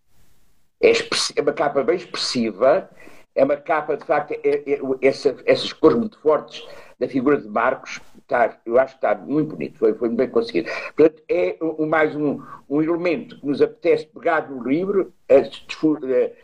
é, 0.81 0.92
é 1.36 1.42
uma 1.42 1.54
capa 1.54 1.84
bem 1.84 1.95
expressiva, 1.95 2.89
é 3.36 3.44
uma 3.44 3.57
capa, 3.57 3.98
de 3.98 4.06
facto, 4.06 4.31
é, 4.31 4.39
é, 4.44 4.80
essa, 5.01 5.36
essas 5.45 5.72
cores 5.74 5.98
muito 5.98 6.19
fortes 6.19 6.66
da 7.00 7.07
figura 7.07 7.38
de 7.38 7.47
Marcos, 7.47 8.00
está, 8.18 8.57
eu 8.66 8.80
acho 8.80 8.97
que 8.97 9.06
está 9.06 9.16
muito 9.16 9.56
bonito, 9.56 9.78
foi, 9.78 9.94
foi 9.94 10.09
bem 10.09 10.30
conseguido. 10.30 10.69
Portanto, 10.95 11.21
é 11.30 11.57
mais 11.85 12.16
um, 12.16 12.42
um 12.68 12.81
elemento 12.81 13.40
que 13.40 13.45
nos 13.45 13.62
apetece 13.62 14.07
pegar 14.07 14.50
no 14.50 14.68
livro, 14.68 15.14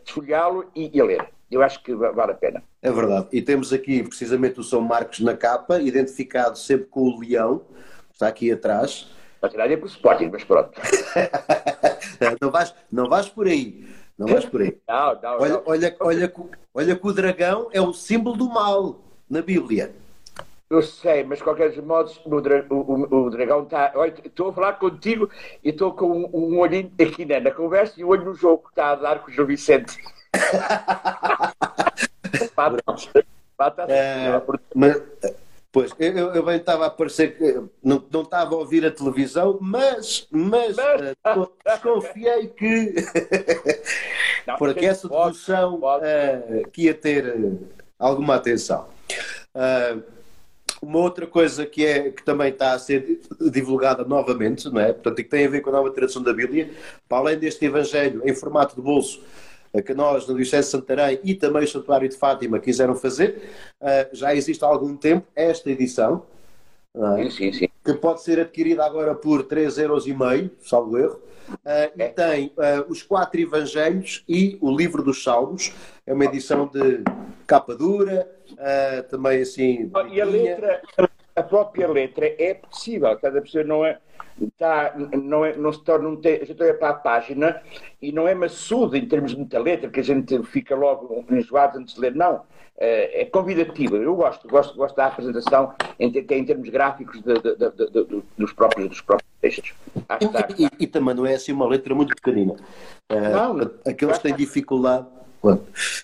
desfolhá-lo 0.04 0.70
e, 0.76 0.92
e 0.96 1.02
ler. 1.02 1.33
Eu 1.52 1.62
acho 1.62 1.84
que 1.84 1.94
vale 1.94 2.32
a 2.32 2.36
pena. 2.36 2.64
É 2.82 2.92
verdade. 2.92 3.28
E 3.32 3.42
temos 3.42 3.72
aqui 3.72 4.04
precisamente 4.04 4.60
o 4.60 4.64
São 4.64 4.82
Marcos 4.82 5.20
na 5.20 5.36
capa, 5.36 5.80
identificado 5.80 6.58
sempre 6.58 6.88
com 6.88 7.02
o 7.02 7.20
leão, 7.20 7.62
está 8.12 8.28
aqui 8.28 8.52
atrás. 8.52 9.12
Na 9.42 9.50
verdade 9.50 9.74
é 9.74 9.78
por 9.78 9.88
Sporting, 9.88 10.30
mas 10.32 10.44
pronto. 10.44 10.72
não, 12.42 12.50
vais, 12.50 12.74
não 12.92 13.10
vais 13.10 13.30
por 13.30 13.48
aí. 13.48 13.86
Não 14.18 14.28
vais 14.28 14.46
por 14.46 14.62
aí. 14.62 14.78
Não, 14.88 15.20
não, 15.22 15.40
olha, 15.40 15.54
não. 15.54 15.64
Olha, 15.66 15.96
olha, 16.00 16.34
olha 16.74 16.96
que 16.96 17.08
o 17.08 17.14
dragão 17.14 17.70
é 17.74 17.82
o 17.82 17.94
símbolo 17.94 18.38
do 18.38 18.48
mal 18.48 19.00
na 19.30 19.42
Bíblia. 19.42 19.94
Eu 20.70 20.82
sei, 20.82 21.24
mas 21.24 21.38
de 21.38 21.44
qualquer 21.44 21.80
modo 21.84 22.12
o, 22.26 22.76
o, 22.76 23.26
o, 23.26 23.30
dragão 23.30 23.64
está. 23.64 23.94
Estou 24.24 24.50
a 24.50 24.54
falar 24.54 24.74
contigo 24.74 25.30
e 25.64 25.70
estou 25.70 25.94
com 25.94 26.08
um, 26.08 26.30
um 26.34 26.60
olhinho 26.60 26.92
aqui 27.00 27.26
na, 27.26 27.40
na 27.40 27.52
conversa 27.52 28.00
e 28.00 28.04
o 28.04 28.08
um 28.08 28.10
olho 28.10 28.26
no 28.26 28.34
jogo 28.34 28.64
que 28.64 28.70
está 28.70 28.92
a 28.92 28.96
dar 28.96 29.20
com 29.20 29.30
o 29.30 29.34
João 29.34 29.48
Vicente. 29.48 29.98
É, 33.88 34.42
mas, 34.76 35.02
pois, 35.72 35.92
eu, 36.00 36.34
eu 36.34 36.44
bem 36.44 36.58
estava 36.58 36.86
a 36.86 36.90
parecer 36.90 37.38
que 37.38 37.62
não, 37.84 38.04
não 38.12 38.22
estava 38.24 38.56
a 38.56 38.58
ouvir 38.58 38.86
a 38.86 38.92
televisão, 38.92 39.58
mas, 39.62 40.28
mas, 40.32 40.76
mas... 40.76 41.38
Uh, 41.38 41.50
desconfiei 41.66 42.48
que 42.48 42.94
não, 44.48 44.58
porque 44.58 44.86
essa 44.86 45.08
dedução 45.08 45.76
uh, 45.76 46.70
que 46.72 46.84
ia 46.84 46.94
ter 46.94 47.26
uh, 47.28 47.60
alguma 47.98 48.36
atenção. 48.36 48.88
Uh, 49.56 50.04
uma 50.84 51.00
outra 51.00 51.26
coisa 51.26 51.66
que, 51.66 51.86
é, 51.86 52.12
que 52.12 52.24
também 52.24 52.50
está 52.50 52.74
a 52.74 52.80
ser 52.80 53.22
divulgada 53.40 54.04
novamente, 54.04 54.70
não 54.70 54.82
é? 54.82 54.92
Portanto, 54.92 55.16
que 55.16 55.24
tem 55.24 55.46
a 55.46 55.50
ver 55.50 55.62
com 55.62 55.70
a 55.70 55.74
nova 55.74 55.90
tradução 55.92 56.22
da 56.22 56.34
Bíblia, 56.34 56.72
para 57.08 57.20
além 57.20 57.40
deste 57.40 57.66
Evangelho 57.66 58.22
em 58.26 58.36
formato 58.36 58.76
de 58.76 58.82
bolso, 58.82 59.22
eh, 59.22 59.53
que 59.82 59.94
nós, 59.94 60.28
no 60.28 60.36
Diocese 60.36 60.68
de 60.68 60.72
Santarém 60.72 61.20
e 61.24 61.34
também 61.34 61.64
o 61.64 61.68
Santuário 61.68 62.08
de 62.08 62.16
Fátima 62.16 62.60
quiseram 62.60 62.96
fazer, 62.96 63.42
eh, 63.82 64.10
já 64.14 64.36
existe 64.36 64.64
há 64.64 64.68
algum 64.68 64.96
tempo 64.96 65.26
esta 65.36 65.72
edição, 65.72 66.24
É? 66.96 67.24
Sim, 67.24 67.32
sim, 67.32 67.54
sim. 67.54 67.68
Que 67.84 67.94
pode 67.96 68.22
ser 68.22 68.40
adquirida 68.40 68.86
agora 68.86 69.16
por 69.16 69.44
3,5€, 69.44 70.52
salvo 70.62 70.98
erro. 70.98 71.20
Uh, 71.50 71.58
é. 71.66 71.92
E 71.98 72.10
tem 72.10 72.48
uh, 72.56 72.86
os 72.88 73.02
quatro 73.02 73.40
evangelhos 73.40 74.24
e 74.30 74.58
o 74.62 74.76
livro 74.76 75.04
dos 75.04 75.24
Salmos. 75.24 75.74
É 76.06 76.14
uma 76.14 76.26
edição 76.26 76.68
de 76.68 77.04
capa 77.48 77.76
dura, 77.76 78.30
uh, 78.52 79.04
também 79.10 79.42
assim. 79.42 79.92
E 80.12 80.22
a 80.22 80.26
letra, 80.26 80.82
a 81.36 81.44
própria 81.44 81.88
letra 81.88 82.26
é 82.38 82.54
possível, 82.54 83.18
cada 83.18 83.42
pessoa 83.42 83.64
não 83.64 83.86
é. 83.86 84.00
Tá, 84.58 84.96
não, 85.14 85.46
é, 85.46 85.56
não 85.56 85.72
se 85.72 85.84
torna 85.84 86.10
um 86.10 86.16
texto, 86.16 86.42
a 86.42 86.46
gente 86.46 86.64
olha 86.64 86.74
para 86.74 86.90
a 86.90 86.94
página 86.96 87.62
e 88.02 88.12
não 88.12 88.28
é 88.28 88.34
maçudo 88.34 88.98
em 88.98 89.08
termos 89.08 89.32
de 89.32 89.38
muita 89.38 89.60
letra, 89.60 89.92
que 89.92 90.00
a 90.00 90.04
gente 90.04 90.42
fica 90.44 90.76
logo 90.76 91.24
enjoado 91.30 91.78
antes 91.78 91.94
de 91.94 92.02
ler, 92.02 92.16
não 92.16 92.42
é, 92.78 93.22
é 93.22 93.26
convidativa. 93.26 93.96
Eu 93.96 94.16
gosto, 94.16 94.48
gosto, 94.48 94.76
gosto 94.76 94.96
da 94.96 95.08
apresentação 95.08 95.74
em, 96.00 96.08
em 96.08 96.46
termos 96.46 96.70
gráficos 96.70 97.22
de, 97.22 97.34
de, 97.34 97.56
de, 97.56 98.24
dos, 98.38 98.54
próprios, 98.54 98.90
dos 98.90 99.02
próprios 99.02 99.30
textos. 99.42 99.74
E, 100.58 100.64
e, 100.64 100.70
e, 100.80 100.88
também 100.88 101.16
não 101.16 101.26
é 101.26 101.36
assim 101.36 101.52
uma 101.52 101.68
letra 101.68 101.94
muito 101.94 102.16
pequenina. 102.16 102.56
Não, 103.10 103.58
uh, 103.58 103.72
aqueles 103.88 104.18
que 104.18 104.24
têm 104.24 104.36
dificuldade. 104.36 105.08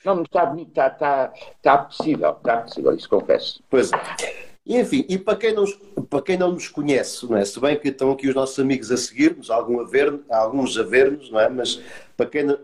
Não, 0.05 0.21
está 0.21 0.45
bonito, 0.45 0.69
está, 0.69 0.87
está, 0.87 1.33
está 1.55 1.77
possível, 1.77 2.31
está 2.31 2.57
possível, 2.57 2.93
isso 2.93 3.09
confesso. 3.09 3.63
Pois 3.69 3.91
é. 3.91 4.48
Enfim, 4.69 5.03
e 5.09 5.17
para 5.17 5.35
quem, 5.35 5.51
não, 5.51 5.65
para 6.07 6.21
quem 6.21 6.37
não 6.37 6.51
nos 6.51 6.67
conhece, 6.67 7.27
não 7.27 7.35
é? 7.35 7.43
se 7.43 7.59
bem 7.59 7.75
que 7.75 7.87
estão 7.87 8.11
aqui 8.11 8.27
os 8.27 8.35
nossos 8.35 8.59
amigos 8.59 8.91
a 8.91 8.97
seguir-nos, 8.97 9.49
algum 9.49 9.83
alguns 10.29 10.77
a 10.77 10.83
ver-nos, 10.83 11.31
não 11.31 11.39
é? 11.39 11.49
mas 11.49 11.81
para 12.15 12.27
quem, 12.27 12.55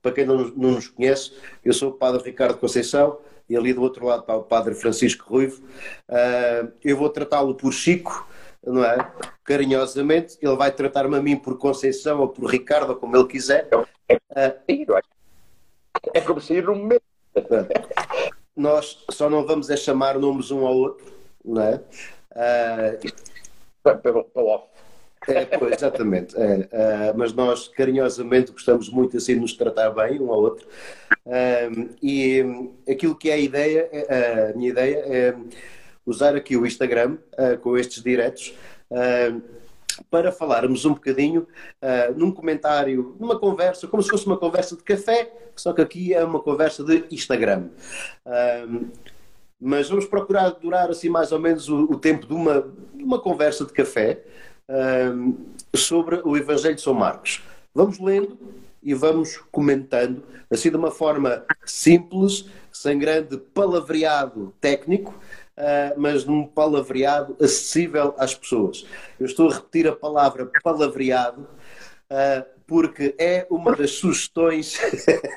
para 0.00 0.12
quem 0.12 0.24
não, 0.24 0.48
não 0.56 0.70
nos 0.72 0.88
conhece, 0.88 1.32
eu 1.62 1.74
sou 1.74 1.90
o 1.90 1.92
Padre 1.92 2.22
Ricardo 2.24 2.56
Conceição, 2.56 3.18
e 3.46 3.56
ali 3.56 3.74
do 3.74 3.82
outro 3.82 4.06
lado 4.06 4.20
está 4.20 4.34
o 4.34 4.44
Padre 4.44 4.74
Francisco 4.74 5.28
Ruivo. 5.28 5.60
Uh, 6.08 6.72
eu 6.84 6.96
vou 6.96 7.10
tratá-lo 7.10 7.52
por 7.52 7.72
Chico, 7.72 8.26
não 8.64 8.84
é? 8.84 9.10
Carinhosamente. 9.42 10.38
Ele 10.40 10.54
vai 10.54 10.70
tratar-me 10.70 11.16
a 11.16 11.20
mim 11.20 11.34
por 11.34 11.58
Conceição 11.58 12.20
ou 12.20 12.28
por 12.28 12.48
Ricardo, 12.48 12.90
ou 12.90 12.96
como 12.96 13.16
ele 13.16 13.26
quiser. 13.26 13.68
Uh, 13.74 15.00
é 16.14 16.20
como 16.20 16.40
se 16.40 16.54
ir 16.54 16.64
no 16.64 16.76
meio. 16.76 17.02
Nós 18.54 19.04
só 19.10 19.28
não 19.28 19.44
vamos 19.44 19.68
é 19.68 19.76
chamar 19.76 20.16
nomes 20.16 20.52
um 20.52 20.64
ao 20.64 20.76
outro, 20.76 21.19
não 21.54 21.62
é? 21.62 21.80
Uh, 22.32 23.12
para 23.82 24.18
o 24.34 24.46
off. 24.46 24.70
É, 25.28 25.44
pois, 25.44 25.74
exatamente. 25.74 26.34
É, 26.36 26.56
uh, 26.56 27.16
mas 27.18 27.32
nós 27.32 27.68
carinhosamente 27.68 28.52
gostamos 28.52 28.88
muito 28.88 29.16
assim 29.16 29.34
de 29.34 29.40
nos 29.40 29.52
tratar 29.52 29.90
bem 29.90 30.20
um 30.20 30.32
ao 30.32 30.40
outro. 30.40 30.66
Uh, 31.26 31.90
e 32.02 32.42
um, 32.42 32.74
aquilo 32.88 33.14
que 33.14 33.30
é 33.30 33.34
a 33.34 33.38
ideia, 33.38 33.88
uh, 33.92 34.50
a 34.50 34.56
minha 34.56 34.70
ideia 34.70 34.96
é 35.06 35.36
usar 36.06 36.34
aqui 36.34 36.56
o 36.56 36.66
Instagram 36.66 37.18
com 37.60 37.76
estes 37.76 38.02
diretos 38.02 38.54
para 40.10 40.32
falarmos 40.32 40.84
um 40.84 40.94
bocadinho 40.94 41.46
num 42.16 42.32
comentário, 42.32 43.14
numa 43.20 43.38
conversa, 43.38 43.86
como 43.86 44.02
se 44.02 44.08
fosse 44.08 44.26
uma 44.26 44.38
conversa 44.38 44.74
de 44.74 44.82
café, 44.82 45.30
só 45.54 45.72
que 45.72 45.82
aqui 45.82 46.14
é 46.14 46.24
uma 46.24 46.40
conversa 46.40 46.82
de 46.82 47.04
Instagram. 47.12 47.68
Mas 49.60 49.88
vamos 49.88 50.06
procurar 50.06 50.50
durar 50.50 50.90
assim 50.90 51.08
mais 51.08 51.32
ou 51.32 51.38
menos 51.38 51.68
o, 51.68 51.84
o 51.84 51.98
tempo 51.98 52.26
de 52.26 52.32
uma, 52.32 52.72
de 52.94 53.02
uma 53.02 53.20
conversa 53.20 53.64
de 53.64 53.72
café 53.72 54.22
sobre 55.74 56.20
o 56.24 56.36
Evangelho 56.36 56.76
de 56.76 56.80
São 56.80 56.94
Marcos. 56.94 57.42
Vamos 57.74 57.98
lendo 57.98 58.38
e 58.82 58.94
vamos 58.94 59.36
comentando, 59.50 60.22
assim 60.50 60.70
de 60.70 60.76
uma 60.76 60.90
forma 60.90 61.44
simples, 61.64 62.46
sem 62.72 62.98
grande 62.98 63.36
palavreado 63.36 64.54
técnico, 64.60 65.14
uh, 65.56 66.00
mas 66.00 66.24
num 66.24 66.46
palavreado 66.46 67.36
acessível 67.40 68.14
às 68.16 68.34
pessoas. 68.34 68.86
Eu 69.18 69.26
estou 69.26 69.50
a 69.50 69.54
repetir 69.54 69.86
a 69.86 69.94
palavra 69.94 70.50
palavreado 70.62 71.42
uh, 71.42 72.44
porque 72.66 73.14
é 73.18 73.46
uma 73.50 73.74
das 73.76 73.92
sugestões, 73.92 74.78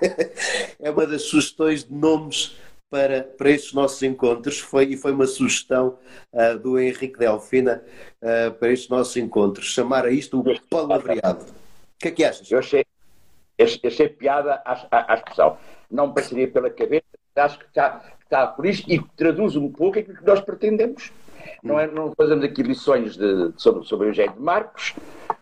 é 0.80 0.90
uma 0.90 1.06
das 1.06 1.24
sugestões 1.24 1.84
de 1.84 1.94
nomes 1.94 2.56
para, 2.94 3.24
para 3.24 3.50
estes 3.50 3.74
nossos 3.74 4.04
encontros 4.04 4.60
foi, 4.60 4.84
e 4.86 4.96
foi 4.96 5.14
uma 5.14 5.26
sugestão 5.26 5.98
uh, 6.32 6.60
do 6.60 6.78
Henrique 6.78 7.18
Delfina 7.18 7.84
uh, 8.22 8.54
para 8.54 8.72
estes 8.72 8.88
nossos 8.88 9.18
encontros, 9.18 9.66
chamar 9.66 10.06
a 10.06 10.12
isto 10.12 10.40
o 10.40 10.60
palavreado. 10.70 11.44
O 11.44 11.98
que 11.98 12.10
é 12.10 12.12
que 12.12 12.24
achas? 12.24 12.52
Eu 12.52 12.60
achei, 12.60 12.86
achei 13.60 14.08
piada 14.10 14.62
à, 14.64 15.12
à, 15.12 15.16
expressão. 15.16 15.58
Não 15.90 16.10
me 16.10 16.14
passaria 16.14 16.48
pela 16.48 16.70
cabeça, 16.70 17.04
acho 17.36 17.58
que 17.58 17.66
está, 17.66 18.04
está 18.22 18.46
por 18.46 18.64
isto 18.64 18.88
e 18.88 19.04
traduz 19.18 19.56
um 19.56 19.72
pouco 19.72 19.98
aquilo 19.98 20.16
que 20.16 20.28
nós 20.28 20.42
pretendemos. 20.42 21.12
Não, 21.64 21.80
é, 21.80 21.88
não 21.88 22.14
fazemos 22.14 22.46
aqui 22.46 22.62
lições 22.62 23.18
de, 23.18 23.54
sobre, 23.58 23.86
sobre 23.86 24.06
o 24.06 24.10
Evangelho 24.10 24.34
de 24.34 24.40
Marcos, 24.40 24.94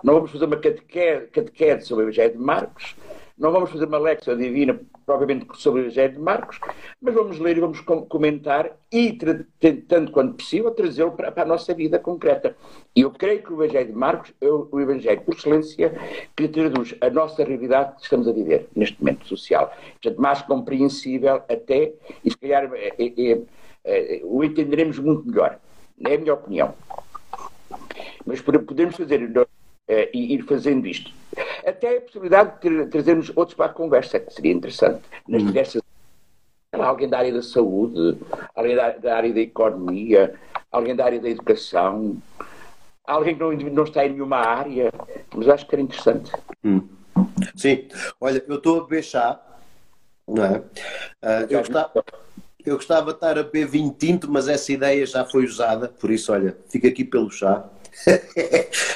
não 0.01 0.13
vamos 0.13 0.31
fazer 0.31 0.45
uma 0.45 0.57
catequese, 0.57 1.85
sobre 1.85 2.05
o 2.05 2.07
Evangelho 2.07 2.31
de 2.31 2.39
Marcos, 2.39 2.95
não 3.41 3.51
vamos 3.51 3.71
fazer 3.71 3.85
uma 3.85 3.97
lecção 3.97 4.37
divina 4.37 4.79
propriamente 5.03 5.47
sobre 5.55 5.81
o 5.81 5.83
Evangelho 5.85 6.13
de 6.13 6.19
Marcos, 6.19 6.59
mas 7.01 7.15
vamos 7.15 7.39
ler 7.39 7.57
e 7.57 7.59
vamos 7.59 7.81
comentar 7.81 8.71
e, 8.91 9.17
tentando 9.59 10.11
quanto 10.11 10.35
possível, 10.35 10.69
trazê-lo 10.69 11.13
para, 11.13 11.31
para, 11.31 11.41
a 11.41 11.45
nossa 11.45 11.73
vida 11.73 11.97
concreta. 11.97 12.55
E 12.95 13.01
eu 13.01 13.09
creio 13.09 13.41
que 13.41 13.51
o 13.51 13.63
Evangelho 13.63 13.87
de 13.87 13.97
Marcos 13.97 14.31
é 14.39 14.47
o, 14.47 14.69
o 14.71 14.79
Evangelho 14.79 15.21
por 15.21 15.33
excelência 15.33 15.91
que 16.35 16.47
traduz 16.47 16.93
a 17.01 17.09
nossa 17.09 17.43
realidade 17.43 17.95
que 17.95 18.03
estamos 18.03 18.27
a 18.27 18.31
viver 18.31 18.69
neste 18.75 18.99
momento 19.01 19.27
social. 19.27 19.75
Portanto, 19.93 20.21
mais 20.21 20.43
compreensível 20.43 21.37
até, 21.49 21.93
e 22.23 22.29
se 22.29 22.37
calhar 22.37 22.71
é, 22.75 22.93
é, 22.99 23.31
é, 23.31 23.41
é 23.85 24.21
o 24.23 24.43
entenderemos 24.43 24.99
muito 24.99 25.27
melhor. 25.27 25.57
É 26.05 26.13
a 26.13 26.17
minha 26.19 26.35
opinião. 26.35 26.75
Mas 28.23 28.39
podemos 28.39 28.95
fazer 28.95 29.19
uh, 29.91 30.09
e 30.13 30.35
ir 30.35 30.43
fazendo 30.43 30.87
isto. 30.87 31.11
Até 31.65 31.97
a 31.97 32.01
possibilidade 32.01 32.59
de 32.61 32.87
trazermos 32.87 33.31
outros 33.35 33.55
para 33.55 33.67
a 33.67 33.73
conversa, 33.73 34.19
que 34.19 34.33
seria 34.33 34.51
interessante, 34.51 35.01
nas 35.27 35.41
uhum. 35.41 35.47
diversas. 35.47 35.81
Alguém 36.73 37.09
da 37.09 37.19
área 37.19 37.33
da 37.33 37.41
saúde, 37.41 38.17
alguém 38.55 38.75
da, 38.75 38.91
da, 38.91 39.17
área 39.17 39.33
da 39.33 39.41
economia, 39.41 40.33
alguém 40.71 40.95
da 40.95 41.03
área 41.03 41.19
da 41.19 41.29
educação, 41.29 42.17
alguém 43.05 43.35
que 43.35 43.41
não, 43.41 43.51
não 43.51 43.83
está 43.83 44.05
em 44.05 44.11
nenhuma 44.11 44.37
área, 44.37 44.89
mas 45.35 45.49
acho 45.49 45.67
que 45.67 45.75
era 45.75 45.81
interessante. 45.81 46.31
Hum. 46.63 46.87
Sim, 47.57 47.87
olha, 48.21 48.43
eu 48.47 48.55
estou 48.55 48.79
a 48.79 48.83
beber 48.83 49.03
chá, 49.03 49.39
não 50.25 50.45
é? 50.45 50.57
Uh, 50.59 51.45
eu, 51.49 51.59
gostava, 51.59 52.05
eu 52.65 52.75
gostava 52.77 53.11
de 53.11 53.17
estar 53.17 53.37
a 53.37 53.43
beber 53.43 53.67
vinho 53.67 53.93
tinto, 53.97 54.31
mas 54.31 54.47
essa 54.47 54.71
ideia 54.71 55.05
já 55.05 55.25
foi 55.25 55.43
usada, 55.43 55.89
por 55.89 56.09
isso, 56.09 56.31
olha, 56.31 56.57
fica 56.69 56.87
aqui 56.87 57.03
pelo 57.03 57.29
chá. 57.29 57.65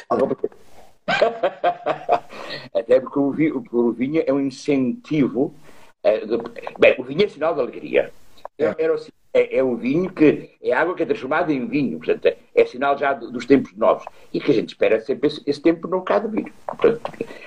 Até 2.73 2.99
porque 2.99 3.19
o 3.19 3.31
vinho, 3.31 3.63
o 3.71 3.91
vinho 3.91 4.23
é 4.25 4.33
um 4.33 4.39
incentivo. 4.39 5.53
Uh, 6.03 6.25
de, 6.25 6.37
bem, 6.79 6.95
o 6.97 7.03
vinho 7.03 7.23
é 7.23 7.27
sinal 7.27 7.53
de 7.53 7.61
alegria. 7.61 8.11
É, 8.57 8.75
é, 9.33 9.57
é, 9.57 9.63
o 9.63 9.75
vinho 9.75 10.09
que 10.13 10.51
é 10.61 10.71
água 10.71 10.95
que 10.95 11.03
é 11.03 11.05
transformada 11.05 11.51
em 11.51 11.67
vinho, 11.67 11.97
portanto, 11.97 12.25
é, 12.25 12.37
é 12.55 12.65
sinal 12.65 12.97
já 12.97 13.11
dos 13.11 13.45
tempos 13.45 13.75
novos 13.75 14.05
e 14.33 14.39
que 14.39 14.49
a 14.49 14.53
gente 14.53 14.69
espera 14.69 15.01
sempre 15.01 15.27
esse, 15.27 15.41
esse 15.45 15.61
tempo 15.61 15.89
não 15.89 16.01
cá 16.01 16.19
de 16.19 16.29
vir. 16.29 16.53
Portanto, 16.65 17.01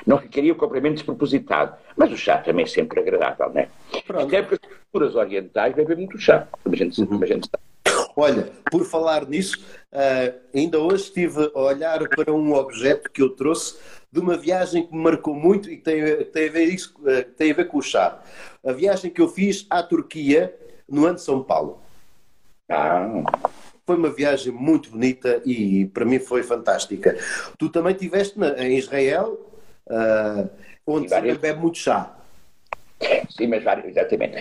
não 0.07 0.19
ficaria 0.19 0.53
o 0.53 0.57
comprimento 0.57 0.97
despropositado. 0.97 1.75
Mas 1.97 2.13
o 2.13 2.17
chá 2.17 2.39
também 2.39 2.65
é 2.65 2.69
sempre 2.69 3.01
agradável, 3.01 3.49
não 3.49 3.61
é? 3.63 3.69
Até 4.23 4.43
porque 4.43 4.67
as 4.67 4.79
culturas 4.83 5.15
orientais 5.15 5.75
bebem 5.75 5.97
muito 5.97 6.19
chá, 6.19 6.47
como 6.63 6.75
a 6.75 6.79
gente, 6.79 7.07
como 7.07 7.25
a 7.25 7.27
gente 7.27 7.49
sabe. 7.51 7.68
Olha, 8.21 8.51
por 8.69 8.85
falar 8.85 9.29
nisso, 9.29 9.65
uh, 9.93 10.41
ainda 10.53 10.81
hoje 10.81 11.05
estive 11.05 11.53
a 11.55 11.61
olhar 11.61 12.01
para 12.09 12.33
um 12.33 12.53
objeto 12.53 13.09
que 13.13 13.23
eu 13.23 13.31
trouxe 13.31 13.79
de 14.11 14.19
uma 14.19 14.37
viagem 14.37 14.85
que 14.85 14.93
me 14.93 15.01
marcou 15.01 15.33
muito 15.33 15.71
e 15.71 15.77
tem, 15.77 16.25
tem, 16.25 16.49
a, 16.49 16.51
ver 16.51 16.65
isso, 16.65 16.93
uh, 16.99 17.23
tem 17.37 17.53
a 17.53 17.55
ver 17.55 17.69
com 17.69 17.79
o 17.79 17.83
chá. 17.83 18.21
A 18.67 18.73
viagem 18.73 19.09
que 19.09 19.21
eu 19.21 19.29
fiz 19.29 19.69
à 19.71 19.85
Turquia 19.85 20.53
no 20.89 21.07
ano 21.07 21.15
de 21.15 21.23
São 21.23 21.45
Paulo. 21.45 21.81
Ah. 22.69 23.09
Foi 23.87 23.95
uma 23.95 24.11
viagem 24.11 24.53
muito 24.53 24.91
bonita 24.91 25.41
e 25.47 25.87
para 25.87 26.05
mim 26.05 26.19
foi 26.19 26.43
fantástica. 26.43 27.17
Tu 27.57 27.69
também 27.69 27.93
estiveste 27.93 28.35
em 28.57 28.77
Israel, 28.77 29.39
uh, 29.87 30.51
onde 30.85 31.09
se 31.09 31.21
bebe 31.21 31.61
muito 31.61 31.79
chá. 31.79 32.17
Sim, 33.31 33.47
mas 33.47 33.63
vários, 33.63 33.87
exatamente. 33.87 34.37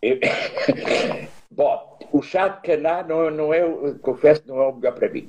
Eu... 0.00 0.20
Bom, 1.50 1.98
o 2.12 2.22
chá 2.22 2.48
de 2.48 2.60
caná 2.60 3.02
não, 3.02 3.30
não 3.30 3.54
é, 3.54 3.62
confesso, 4.02 4.42
não 4.46 4.60
é 4.60 4.68
o 4.68 4.74
melhor 4.74 4.92
para 4.92 5.08
mim. 5.08 5.28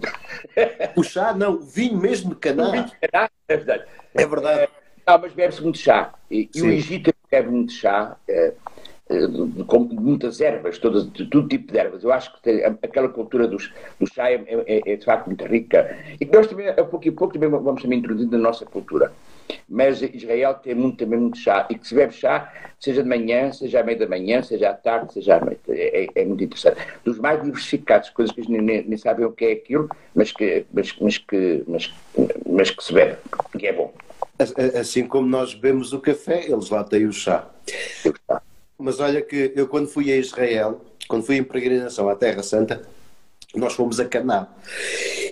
O 0.96 1.04
chá, 1.04 1.34
não, 1.34 1.54
o 1.54 1.60
vinho 1.60 1.98
mesmo 1.98 2.32
de 2.32 2.38
caná. 2.38 2.70
O 2.70 2.72
vinho 2.72 2.86
de 2.86 2.96
caná, 3.00 3.30
é 3.48 3.56
verdade. 3.56 3.86
É 4.14 4.26
verdade. 4.26 4.62
É, 4.62 4.70
não, 5.06 5.20
mas 5.20 5.34
bebe-se 5.34 5.62
muito 5.62 5.78
chá. 5.78 6.14
E, 6.30 6.50
e 6.54 6.62
o 6.62 6.68
Egito 6.68 7.14
bebe 7.30 7.50
muito 7.50 7.72
chá. 7.72 8.18
É, 8.28 8.54
com 9.68 9.80
muitas 9.80 10.42
ervas, 10.42 10.78
todas, 10.78 11.10
de 11.12 11.26
todo 11.28 11.48
tipo 11.48 11.72
de 11.72 11.80
ervas. 11.80 12.04
Eu 12.04 12.12
acho 12.12 12.34
que 12.34 12.42
tem, 12.42 12.64
aquela 12.66 13.08
cultura 13.08 13.48
dos, 13.48 13.72
do 14.00 14.06
chá 14.06 14.30
é, 14.30 14.36
é, 14.36 14.82
é, 14.86 14.96
de 14.98 15.06
facto 15.06 15.28
muito 15.28 15.46
rica 15.46 15.98
e 16.20 16.26
que 16.26 16.36
nós 16.36 16.48
também, 16.48 16.68
a 16.68 16.84
pouco 16.84 17.08
e 17.08 17.12
pouco, 17.12 17.34
também 17.34 17.50
vamos 17.50 17.82
também 17.82 18.00
introduzindo 18.00 18.38
na 18.38 18.44
nossa 18.44 18.66
cultura. 18.66 19.14
Mas 19.68 20.02
Israel 20.02 20.56
tem 20.56 20.76
muito, 20.76 20.98
também 20.98 21.20
muito 21.20 21.38
chá, 21.38 21.68
e 21.70 21.78
que 21.78 21.88
se 21.88 21.96
bebe 21.96 22.14
chá, 22.14 22.52
seja 22.80 23.04
de 23.04 23.10
manhã, 23.10 23.52
seja 23.52 23.80
à 23.80 23.84
meia 23.84 23.98
da 23.98 24.08
manhã, 24.08 24.42
seja 24.42 24.70
à 24.70 24.74
tarde, 24.74 25.14
seja 25.14 25.38
à 25.38 25.40
noite. 25.44 25.62
É, 25.70 26.04
é, 26.04 26.08
é 26.16 26.26
muito 26.26 26.44
interessante. 26.44 26.78
Dos 27.04 27.18
mais 27.18 27.42
diversificados, 27.42 28.10
coisas 28.10 28.36
que 28.36 28.42
nem, 28.50 28.84
nem, 28.84 28.98
sabem 28.98 29.26
o 29.26 29.32
que 29.32 29.46
é 29.46 29.52
aquilo, 29.54 29.90
mas 30.16 30.32
que, 30.32 30.66
mas, 30.74 30.96
mas, 31.00 31.18
que, 31.18 31.64
mas, 31.68 31.94
mas 32.48 32.72
que 32.72 32.84
se 32.84 32.94
bebe, 32.94 33.18
que 33.58 33.68
é 33.68 33.74
bom. 33.74 33.94
Assim 34.80 35.08
como 35.08 35.28
nós 35.28 35.54
bebemos 35.54 35.94
o 35.94 36.00
café, 36.00 36.46
eles 36.46 36.70
lá 36.70 36.84
têm 36.84 37.08
o 37.08 37.14
chá. 37.14 37.50
Mas 38.78 39.00
olha 39.00 39.22
que 39.22 39.52
eu 39.56 39.68
quando 39.68 39.88
fui 39.88 40.12
a 40.12 40.18
Israel, 40.18 40.82
quando 41.08 41.26
fui 41.26 41.38
em 41.38 41.44
peregrinação 41.44 42.08
à 42.08 42.16
Terra 42.16 42.44
Santa, 42.44 42.88
nós 43.56 43.74
fomos 43.74 44.00
a 44.00 44.06
Caná. 44.06 44.48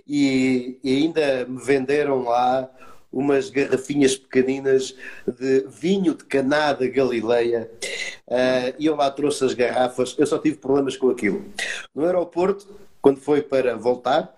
E, 0.08 0.80
e 0.84 0.96
ainda 0.98 1.46
me 1.46 1.64
venderam 1.64 2.24
lá 2.24 2.70
umas 3.16 3.50
garrafinhas 3.50 4.18
pequeninas 4.18 4.94
de 5.26 5.66
vinho 5.70 6.14
de 6.14 6.26
Caná 6.26 6.74
da 6.74 6.86
Galileia. 6.86 7.72
Uh, 8.28 8.76
e 8.78 8.86
eu 8.86 8.96
lá 8.96 9.10
trouxe 9.10 9.46
as 9.46 9.54
garrafas, 9.54 10.16
eu 10.20 10.28
só 10.28 10.38
tive 10.38 10.58
problemas 10.58 10.98
com 10.98 11.10
aquilo. 11.10 11.46
No 11.96 12.04
aeroporto, 12.06 12.68
quando 13.02 13.22
foi 13.22 13.42
para 13.42 13.78
voltar, 13.78 14.36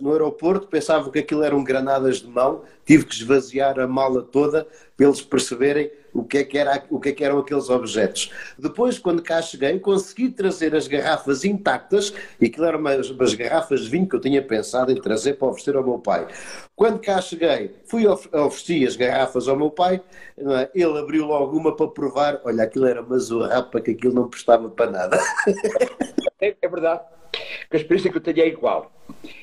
no 0.00 0.12
aeroporto, 0.12 0.68
pensavam 0.68 1.10
que 1.10 1.18
aquilo 1.18 1.42
eram 1.42 1.64
granadas 1.64 2.18
de 2.18 2.28
mão, 2.28 2.62
tive 2.84 3.04
que 3.04 3.14
esvaziar 3.14 3.78
a 3.80 3.86
mala 3.86 4.22
toda 4.22 4.66
para 4.96 5.06
eles 5.06 5.20
perceberem 5.22 5.90
o 6.12 6.24
que, 6.24 6.38
é 6.38 6.44
que, 6.44 6.58
era, 6.58 6.82
o 6.90 6.98
que, 6.98 7.10
é 7.10 7.12
que 7.12 7.24
eram 7.24 7.38
aqueles 7.38 7.68
objetos. 7.68 8.30
Depois, 8.58 8.98
quando 8.98 9.22
cá 9.22 9.40
cheguei, 9.40 9.78
consegui 9.78 10.30
trazer 10.30 10.74
as 10.74 10.86
garrafas 10.86 11.44
intactas, 11.44 12.12
e 12.40 12.46
aquilo 12.46 12.66
eram 12.66 12.78
umas, 12.78 13.10
umas 13.10 13.34
garrafas 13.34 13.82
de 13.82 13.90
vinho 13.90 14.08
que 14.08 14.16
eu 14.16 14.20
tinha 14.20 14.42
pensado 14.42 14.92
em 14.92 15.00
trazer 15.00 15.34
para 15.34 15.48
oferecer 15.48 15.76
ao 15.76 15.84
meu 15.84 15.98
pai. 15.98 16.26
Quando 16.74 17.00
cá 17.00 17.20
cheguei, 17.20 17.74
fui 17.86 18.06
oferecer 18.06 18.86
as 18.86 18.96
garrafas 18.96 19.48
ao 19.48 19.56
meu 19.56 19.70
pai, 19.70 20.00
é? 20.38 20.70
ele 20.74 20.98
abriu 20.98 21.26
logo 21.26 21.56
uma 21.56 21.74
para 21.74 21.88
provar, 21.88 22.40
olha, 22.44 22.64
aquilo 22.64 22.86
era 22.86 23.02
uma 23.02 23.18
zorrapa, 23.18 23.80
que 23.80 23.92
aquilo 23.92 24.14
não 24.14 24.28
prestava 24.28 24.68
para 24.68 24.90
nada. 24.90 25.18
É, 26.42 26.56
é 26.62 26.68
verdade 26.68 27.02
que 27.70 27.76
a 27.76 27.80
experiência 27.80 28.10
que 28.10 28.16
eu 28.16 28.20
tenho 28.20 28.40
é 28.40 28.48
igual. 28.48 28.92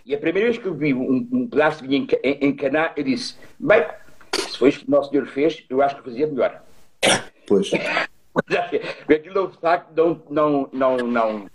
E 0.06 0.14
a 0.14 0.18
primeira 0.18 0.50
vez 0.50 0.62
que 0.62 0.68
eu 0.68 0.74
vi 0.74 0.94
um, 0.94 1.28
um 1.32 1.48
pedaço 1.48 1.82
de 1.82 1.88
vinho 1.88 2.08
em, 2.24 2.30
em, 2.30 2.50
em 2.50 2.56
Caná, 2.56 2.92
eu 2.96 3.04
disse: 3.04 3.36
bem, 3.60 3.86
se 4.58 4.60
foi 4.60 4.70
isto 4.70 4.86
que 4.86 4.88
o 4.88 4.92
nosso 4.92 5.12
Senhor 5.12 5.28
fez, 5.28 5.64
eu 5.70 5.82
acho 5.84 5.98
que 5.98 6.04
fazia 6.04 6.26
melhor. 6.26 6.64
Pois. 7.46 7.70
Aquilo 9.08 9.52
facto 9.62 9.92
não, 9.96 10.22
não, 10.30 10.70
não, 10.74 10.98
não, 10.98 11.50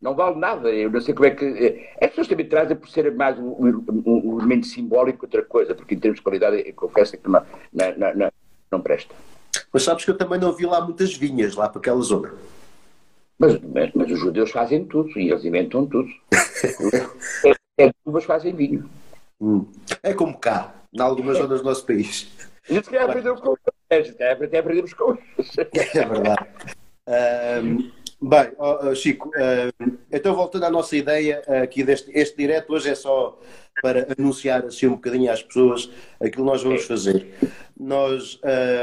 não 0.00 0.14
vale 0.14 0.38
nada. 0.38 0.70
Eu 0.70 0.90
não 0.90 1.00
sei 1.00 1.14
como 1.14 1.26
é 1.26 1.30
que. 1.32 1.44
Eh, 1.44 1.94
as 2.00 2.10
pessoas 2.10 2.28
também 2.28 2.48
trazem 2.48 2.76
por 2.76 2.88
ser 2.88 3.14
mais 3.14 3.38
um, 3.38 3.50
um, 3.58 4.02
um 4.06 4.38
elemento 4.38 4.66
simbólico 4.66 5.18
que 5.18 5.24
outra 5.26 5.42
coisa, 5.42 5.74
porque 5.74 5.94
em 5.94 5.98
termos 5.98 6.18
de 6.18 6.22
qualidade, 6.22 6.62
eu 6.66 6.74
confesso 6.74 7.16
que 7.16 7.28
não, 7.28 7.44
não, 7.72 8.14
não, 8.14 8.32
não 8.70 8.80
presta. 8.80 9.14
Mas 9.72 9.82
sabes 9.82 10.04
que 10.04 10.10
eu 10.10 10.16
também 10.16 10.38
não 10.38 10.52
vi 10.52 10.64
lá 10.64 10.80
muitas 10.80 11.14
vinhas, 11.14 11.54
lá 11.54 11.68
para 11.68 11.78
aquela 11.78 12.00
zona. 12.00 12.32
Mas, 13.38 13.60
mas, 13.60 13.90
mas, 13.94 14.10
os 14.10 14.18
judeus 14.18 14.50
fazem 14.50 14.86
tudo 14.86 15.10
e 15.18 15.30
eles 15.30 15.44
inventam 15.44 15.86
tudo. 15.86 16.08
é, 17.78 17.90
uvas 18.04 18.24
fazem 18.24 18.54
vinho. 18.54 18.88
Hum. 19.38 19.66
É 20.02 20.14
como 20.14 20.38
cá, 20.38 20.74
em 20.92 21.00
algumas 21.00 21.38
zonas 21.38 21.60
do 21.60 21.64
nosso 21.64 21.86
país. 21.86 22.28
Gente 22.68 22.88
quer 22.90 23.02
aprender 23.02 23.34
com 23.34 23.56
eles, 23.90 24.10
até 24.10 24.58
aprendemos 24.58 24.92
com 24.94 25.16
eles. 25.38 25.56
É 25.94 26.04
verdade. 26.04 26.46
Um, 27.08 27.92
bem, 28.20 28.52
oh, 28.58 28.94
Chico, 28.94 29.30
um, 29.30 29.96
então 30.10 30.34
voltando 30.34 30.64
à 30.64 30.70
nossa 30.70 30.96
ideia 30.96 31.42
aqui 31.62 31.84
deste 31.84 32.10
este 32.12 32.36
direto, 32.36 32.72
hoje 32.72 32.90
é 32.90 32.94
só 32.94 33.38
para 33.80 34.08
anunciar 34.18 34.64
assim 34.64 34.86
um 34.86 34.94
bocadinho 34.94 35.30
às 35.30 35.42
pessoas 35.42 35.88
aquilo 36.20 36.44
que 36.44 36.50
nós 36.50 36.62
vamos 36.62 36.84
fazer. 36.84 37.32
Nós, 37.78 38.40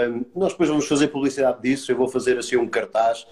um, 0.09 0.39
nós 0.39 0.53
depois 0.53 0.69
vamos 0.69 0.87
fazer 0.87 1.09
publicidade 1.09 1.61
disso, 1.61 1.91
eu 1.91 1.97
vou 1.97 2.07
fazer 2.07 2.37
assim 2.37 2.55
um 2.55 2.67
cartaz 2.67 3.27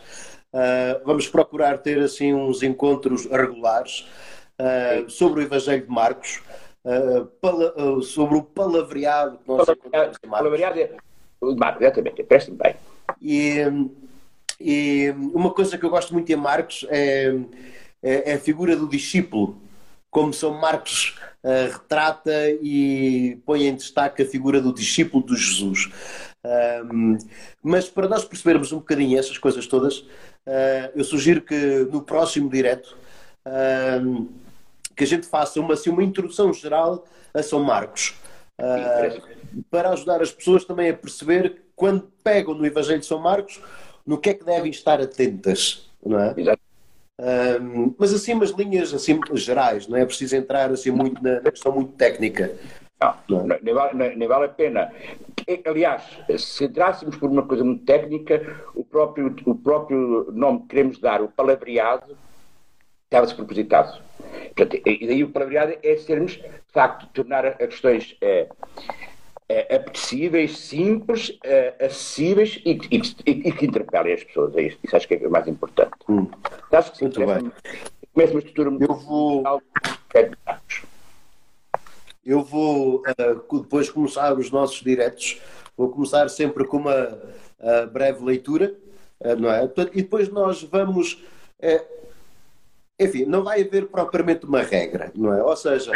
Uh, 0.51 0.99
vamos 1.05 1.29
procurar 1.29 1.77
ter 1.77 1.97
assim 1.99 2.33
uns 2.33 2.61
encontros 2.61 3.25
regulares 3.25 4.05
uh, 4.59 5.09
sobre 5.09 5.39
o 5.39 5.43
Evangelho 5.43 5.85
de 5.85 5.89
Marcos, 5.89 6.41
uh, 6.85 7.25
pala, 7.41 8.01
sobre 8.01 8.37
o 8.37 8.43
palavreado 8.43 9.37
que 9.37 9.47
nós 9.47 9.67
Marcos. 9.67 10.17
Palavreado 10.29 10.79
é 10.79 10.91
Marcos, 11.41 11.81
exatamente, 11.81 12.23
parece-me 12.23 12.57
bem. 12.57 12.75
E, 13.21 13.59
e, 14.59 15.09
uma 15.33 15.51
coisa 15.51 15.77
que 15.77 15.85
eu 15.85 15.89
gosto 15.89 16.13
muito 16.13 16.31
em 16.31 16.35
Marcos 16.35 16.85
é, 16.89 17.35
é, 18.01 18.31
é 18.31 18.33
a 18.33 18.39
figura 18.39 18.75
do 18.75 18.87
discípulo, 18.87 19.57
como 20.09 20.33
São 20.33 20.53
Marcos 20.53 21.17
retrata 21.43 22.31
e 22.61 23.39
põe 23.47 23.65
em 23.65 23.75
destaque 23.75 24.21
a 24.21 24.25
figura 24.27 24.61
do 24.61 24.71
discípulo 24.71 25.25
de 25.25 25.35
Jesus. 25.35 25.89
Um, 26.43 27.17
mas 27.61 27.87
para 27.87 28.07
nós 28.07 28.25
percebermos 28.25 28.71
um 28.71 28.77
bocadinho 28.77 29.19
essas 29.19 29.37
coisas 29.37 29.67
todas, 29.67 29.99
uh, 29.99 30.91
eu 30.95 31.03
sugiro 31.03 31.41
que 31.41 31.87
no 31.91 32.01
próximo 32.01 32.49
direto 32.49 32.97
uh, 33.45 34.27
que 34.95 35.03
a 35.03 35.07
gente 35.07 35.27
faça 35.27 35.59
uma, 35.59 35.73
assim, 35.73 35.89
uma 35.89 36.03
introdução 36.03 36.53
geral 36.53 37.05
a 37.33 37.41
São 37.41 37.63
Marcos. 37.63 38.15
Uh, 38.59 39.63
para 39.69 39.89
ajudar 39.89 40.21
as 40.21 40.31
pessoas 40.31 40.63
também 40.63 40.89
a 40.89 40.93
perceber 40.93 41.63
quando 41.75 42.11
pegam 42.23 42.53
no 42.53 42.65
Evangelho 42.65 42.99
de 42.99 43.05
São 43.05 43.19
Marcos 43.19 43.59
no 44.05 44.17
que 44.17 44.29
é 44.29 44.33
que 44.33 44.43
devem 44.43 44.69
estar 44.69 45.01
atentas, 45.01 45.89
não 46.05 46.19
é? 46.19 46.35
Mas 47.97 48.13
assim 48.13 48.33
umas 48.33 48.51
linhas 48.51 48.93
assim 48.93 49.19
gerais, 49.33 49.87
não 49.87 49.97
é 49.97 50.05
preciso 50.05 50.35
entrar 50.35 50.71
assim 50.71 50.91
muito 50.91 51.21
na, 51.23 51.41
na 51.41 51.51
questão 51.51 51.71
muito 51.71 51.93
técnica. 51.93 52.55
Não, 53.27 53.47
não, 53.47 53.57
nem, 53.61 53.73
vale, 53.73 54.15
nem 54.15 54.27
vale 54.27 54.45
a 54.45 54.49
pena. 54.49 54.91
Aliás, 55.65 56.03
se 56.37 56.65
entrássemos 56.65 57.15
por 57.15 57.29
uma 57.29 57.41
coisa 57.41 57.63
muito 57.63 57.83
técnica, 57.83 58.63
o 58.75 58.83
próprio, 58.83 59.35
o 59.45 59.55
próprio 59.55 60.31
nome 60.31 60.61
que 60.61 60.67
queremos 60.67 60.99
dar, 60.99 61.21
o 61.21 61.27
palavreado, 61.27 62.15
estava-se 63.11 63.35
propositado. 63.35 64.01
Portanto, 64.55 64.81
e 64.85 65.05
daí 65.05 65.23
o 65.23 65.29
palavreado 65.29 65.77
é 65.83 65.97
sermos, 65.97 66.31
de 66.33 66.71
facto, 66.71 67.07
tornar 67.13 67.45
as 67.45 67.57
questões 67.57 68.15
é, 68.21 68.47
é, 69.49 69.75
apetecíveis, 69.75 70.57
simples, 70.57 71.37
é, 71.43 71.75
acessíveis 71.85 72.61
e, 72.65 72.79
e, 72.89 73.01
e, 73.25 73.51
que 73.51 73.65
interpelem 73.65 74.13
as 74.13 74.23
pessoas. 74.23 74.55
É 74.55 74.61
isso, 74.61 74.77
isso 74.81 74.95
acho 74.95 75.07
que 75.07 75.15
é 75.15 75.27
o 75.27 75.31
mais 75.31 75.47
importante. 75.47 75.91
Hum. 76.07 76.25
Acho 76.71 76.91
que 76.91 76.97
sim, 76.97 77.05
Muito 77.05 77.19
bem. 77.25 77.51
Começa 78.13 78.33
uma 78.33 78.39
estrutura 78.39 78.69
muito. 78.71 78.89
Eu 78.89 78.95
vou. 78.95 79.43
Eu 82.23 82.43
vou 82.43 82.97
uh, 82.97 83.59
depois 83.61 83.89
começar 83.89 84.33
os 84.37 84.51
nossos 84.51 84.81
diretos, 84.81 85.41
vou 85.75 85.89
começar 85.89 86.29
sempre 86.29 86.65
com 86.65 86.77
uma 86.77 87.07
uh, 87.07 87.87
breve 87.91 88.23
leitura, 88.23 88.75
uh, 89.19 89.35
não 89.35 89.51
é? 89.51 89.63
E 89.93 90.01
depois 90.01 90.29
nós 90.29 90.63
vamos. 90.63 91.21
Enfim, 93.01 93.25
não 93.25 93.43
vai 93.43 93.61
haver 93.61 93.87
propriamente 93.87 94.45
uma 94.45 94.61
regra, 94.61 95.11
não 95.15 95.33
é? 95.33 95.43
Ou 95.43 95.55
seja, 95.55 95.91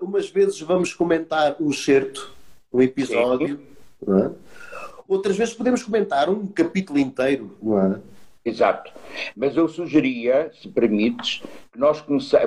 umas 0.00 0.28
vezes 0.28 0.60
vamos 0.60 0.92
comentar 0.92 1.56
um 1.60 1.72
certo, 1.72 2.32
um 2.72 2.82
episódio, 2.82 3.58
é? 4.06 4.30
outras 5.08 5.36
vezes 5.36 5.54
podemos 5.54 5.82
comentar 5.82 6.28
um 6.28 6.46
capítulo 6.46 6.98
inteiro, 6.98 7.56
não 7.62 7.94
é? 7.94 8.00
Exato. 8.44 8.92
Mas 9.36 9.56
eu 9.56 9.68
sugeria, 9.68 10.50
se 10.60 10.68
permites, 10.68 11.42
que 11.72 11.78
nós 11.78 12.02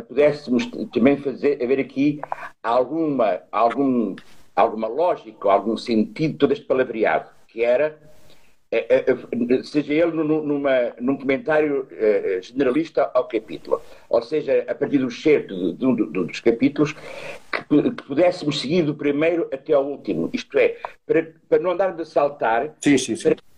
pudéssemos 0.07 0.65
também 0.91 1.17
fazer, 1.17 1.61
haver 1.61 1.79
aqui 1.79 2.21
alguma, 2.63 3.39
algum, 3.51 4.15
alguma 4.55 4.87
lógica, 4.87 5.51
algum 5.51 5.77
sentido 5.77 6.37
todo 6.37 6.53
este 6.53 6.65
palavreado, 6.65 7.29
que 7.47 7.63
era, 7.63 7.99
é, 8.71 8.77
é, 8.77 9.05
é, 9.11 9.63
seja 9.63 9.93
ele 9.93 10.11
numa, 10.11 10.93
num 10.99 11.17
comentário 11.17 11.87
generalista 12.41 13.11
ao 13.13 13.27
capítulo, 13.27 13.81
ou 14.09 14.21
seja, 14.21 14.65
a 14.67 14.73
partir 14.73 14.99
do 14.99 15.11
certo 15.11 15.73
de, 15.73 15.85
um 15.85 15.93
dos 15.93 16.39
capítulos, 16.39 16.93
que, 17.51 17.81
que, 17.91 18.03
pudéssemos 18.03 18.61
seguir 18.61 18.83
do 18.83 18.95
primeiro 18.95 19.49
até 19.51 19.73
ao 19.73 19.85
último, 19.85 20.29
isto 20.31 20.57
é, 20.57 20.77
para, 21.05 21.33
para 21.49 21.59
não 21.59 21.71
andarmos 21.71 21.99
a 21.99 22.05
saltar. 22.05 22.73
Sim, 22.79 22.97
sim, 22.97 23.15
sim. 23.15 23.23
Para, 23.23 23.51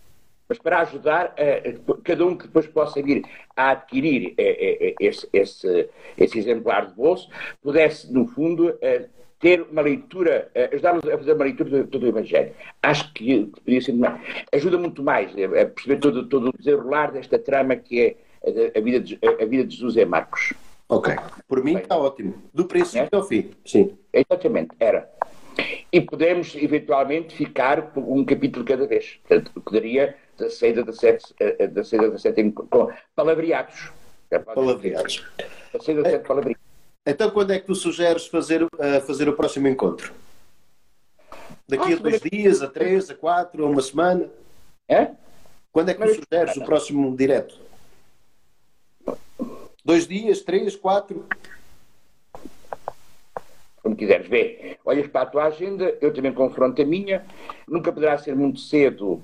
mas 0.48 0.58
para 0.58 0.80
ajudar 0.80 1.34
a, 1.38 1.98
cada 2.02 2.26
um 2.26 2.36
que 2.36 2.46
depois 2.46 2.66
possa 2.66 3.02
vir 3.02 3.24
a 3.56 3.70
adquirir 3.70 4.34
eh, 4.36 4.78
eh, 4.88 4.94
esse, 5.00 5.28
esse, 5.32 5.88
esse 6.18 6.38
exemplar 6.38 6.86
de 6.86 6.94
bolso, 6.94 7.28
pudesse, 7.62 8.12
no 8.12 8.26
fundo, 8.26 8.76
eh, 8.80 9.08
ter 9.44 9.60
uma 9.70 9.82
leitura, 9.82 10.50
ajudar-nos 10.72 11.04
a 11.04 11.18
fazer 11.18 11.34
uma 11.34 11.44
leitura 11.44 11.68
do, 11.68 11.86
todo 11.86 12.04
o 12.04 12.08
Evangelho. 12.08 12.50
Acho 12.82 13.12
que 13.12 13.44
podia 13.44 13.82
ser 13.82 13.94
ajuda 14.50 14.78
muito 14.78 15.02
mais 15.02 15.32
a 15.32 15.66
perceber 15.66 15.98
todo, 15.98 16.26
todo 16.26 16.48
o 16.48 16.56
desenrolar 16.56 17.12
desta 17.12 17.38
trama 17.38 17.76
que 17.76 18.00
é 18.00 18.16
a, 18.74 18.80
vida 18.80 19.00
de, 19.00 19.18
a 19.22 19.44
vida 19.44 19.64
de 19.64 19.76
Jesus 19.76 19.98
em 19.98 20.06
Marcos. 20.06 20.54
Ok. 20.88 21.14
Por 21.46 21.62
mim 21.62 21.76
está 21.76 21.94
ótimo. 21.94 22.42
Do 22.54 22.64
princípio 22.64 23.10
é? 23.12 23.16
ao 23.16 23.22
fim. 23.22 23.50
Sim. 23.66 23.94
Exatamente. 24.14 24.70
Era. 24.80 25.10
E 25.92 26.00
podemos, 26.00 26.54
eventualmente, 26.56 27.36
ficar 27.36 27.92
por 27.92 28.02
um 28.02 28.24
capítulo 28.24 28.64
cada 28.64 28.86
vez. 28.86 29.20
Portanto, 29.28 29.50
o 29.54 29.60
que 29.60 29.72
daria 29.74 30.16
da 30.38 30.48
saída 30.48 30.82
da 30.82 30.92
sete, 30.94 31.34
eh, 31.38 31.56
eh, 31.58 31.66
da 31.66 31.84
saída 31.84 32.10
da 32.10 32.16
sete 32.16 32.50
com 32.50 32.90
palavreados. 33.14 33.92
É 34.30 34.38
palavreados. 34.38 35.22
Da 35.70 35.80
saída 35.80 36.02
da 36.02 36.10
sete 36.12 36.26
palavreados. 36.26 36.63
Então, 37.06 37.30
quando 37.30 37.52
é 37.52 37.58
que 37.58 37.66
tu 37.66 37.74
sugeres 37.74 38.26
fazer, 38.26 38.62
uh, 38.62 38.70
fazer 39.06 39.28
o 39.28 39.34
próximo 39.34 39.68
encontro? 39.68 40.12
Daqui 41.68 41.92
a 41.92 41.96
dois 41.96 42.20
dias, 42.20 42.62
a 42.62 42.68
três, 42.68 43.10
a 43.10 43.14
quatro, 43.14 43.64
a 43.64 43.68
uma 43.68 43.82
semana? 43.82 44.30
É? 44.88 45.10
Quando 45.70 45.90
é 45.90 45.94
que 45.94 46.00
me 46.00 46.14
sugeres 46.14 46.56
o 46.56 46.64
próximo 46.64 47.14
direto? 47.14 47.58
Dois 49.84 50.06
dias, 50.06 50.40
três, 50.40 50.74
quatro? 50.76 51.26
Como 53.82 53.94
quiseres 53.94 54.26
ver. 54.26 54.78
Olhas 54.82 55.06
para 55.08 55.22
a 55.22 55.26
tua 55.26 55.44
agenda, 55.44 55.96
eu 56.00 56.12
também 56.12 56.32
confronto 56.32 56.80
a 56.80 56.86
minha. 56.86 57.24
Nunca 57.68 57.92
poderá 57.92 58.16
ser 58.16 58.34
muito 58.34 58.60
cedo, 58.60 59.20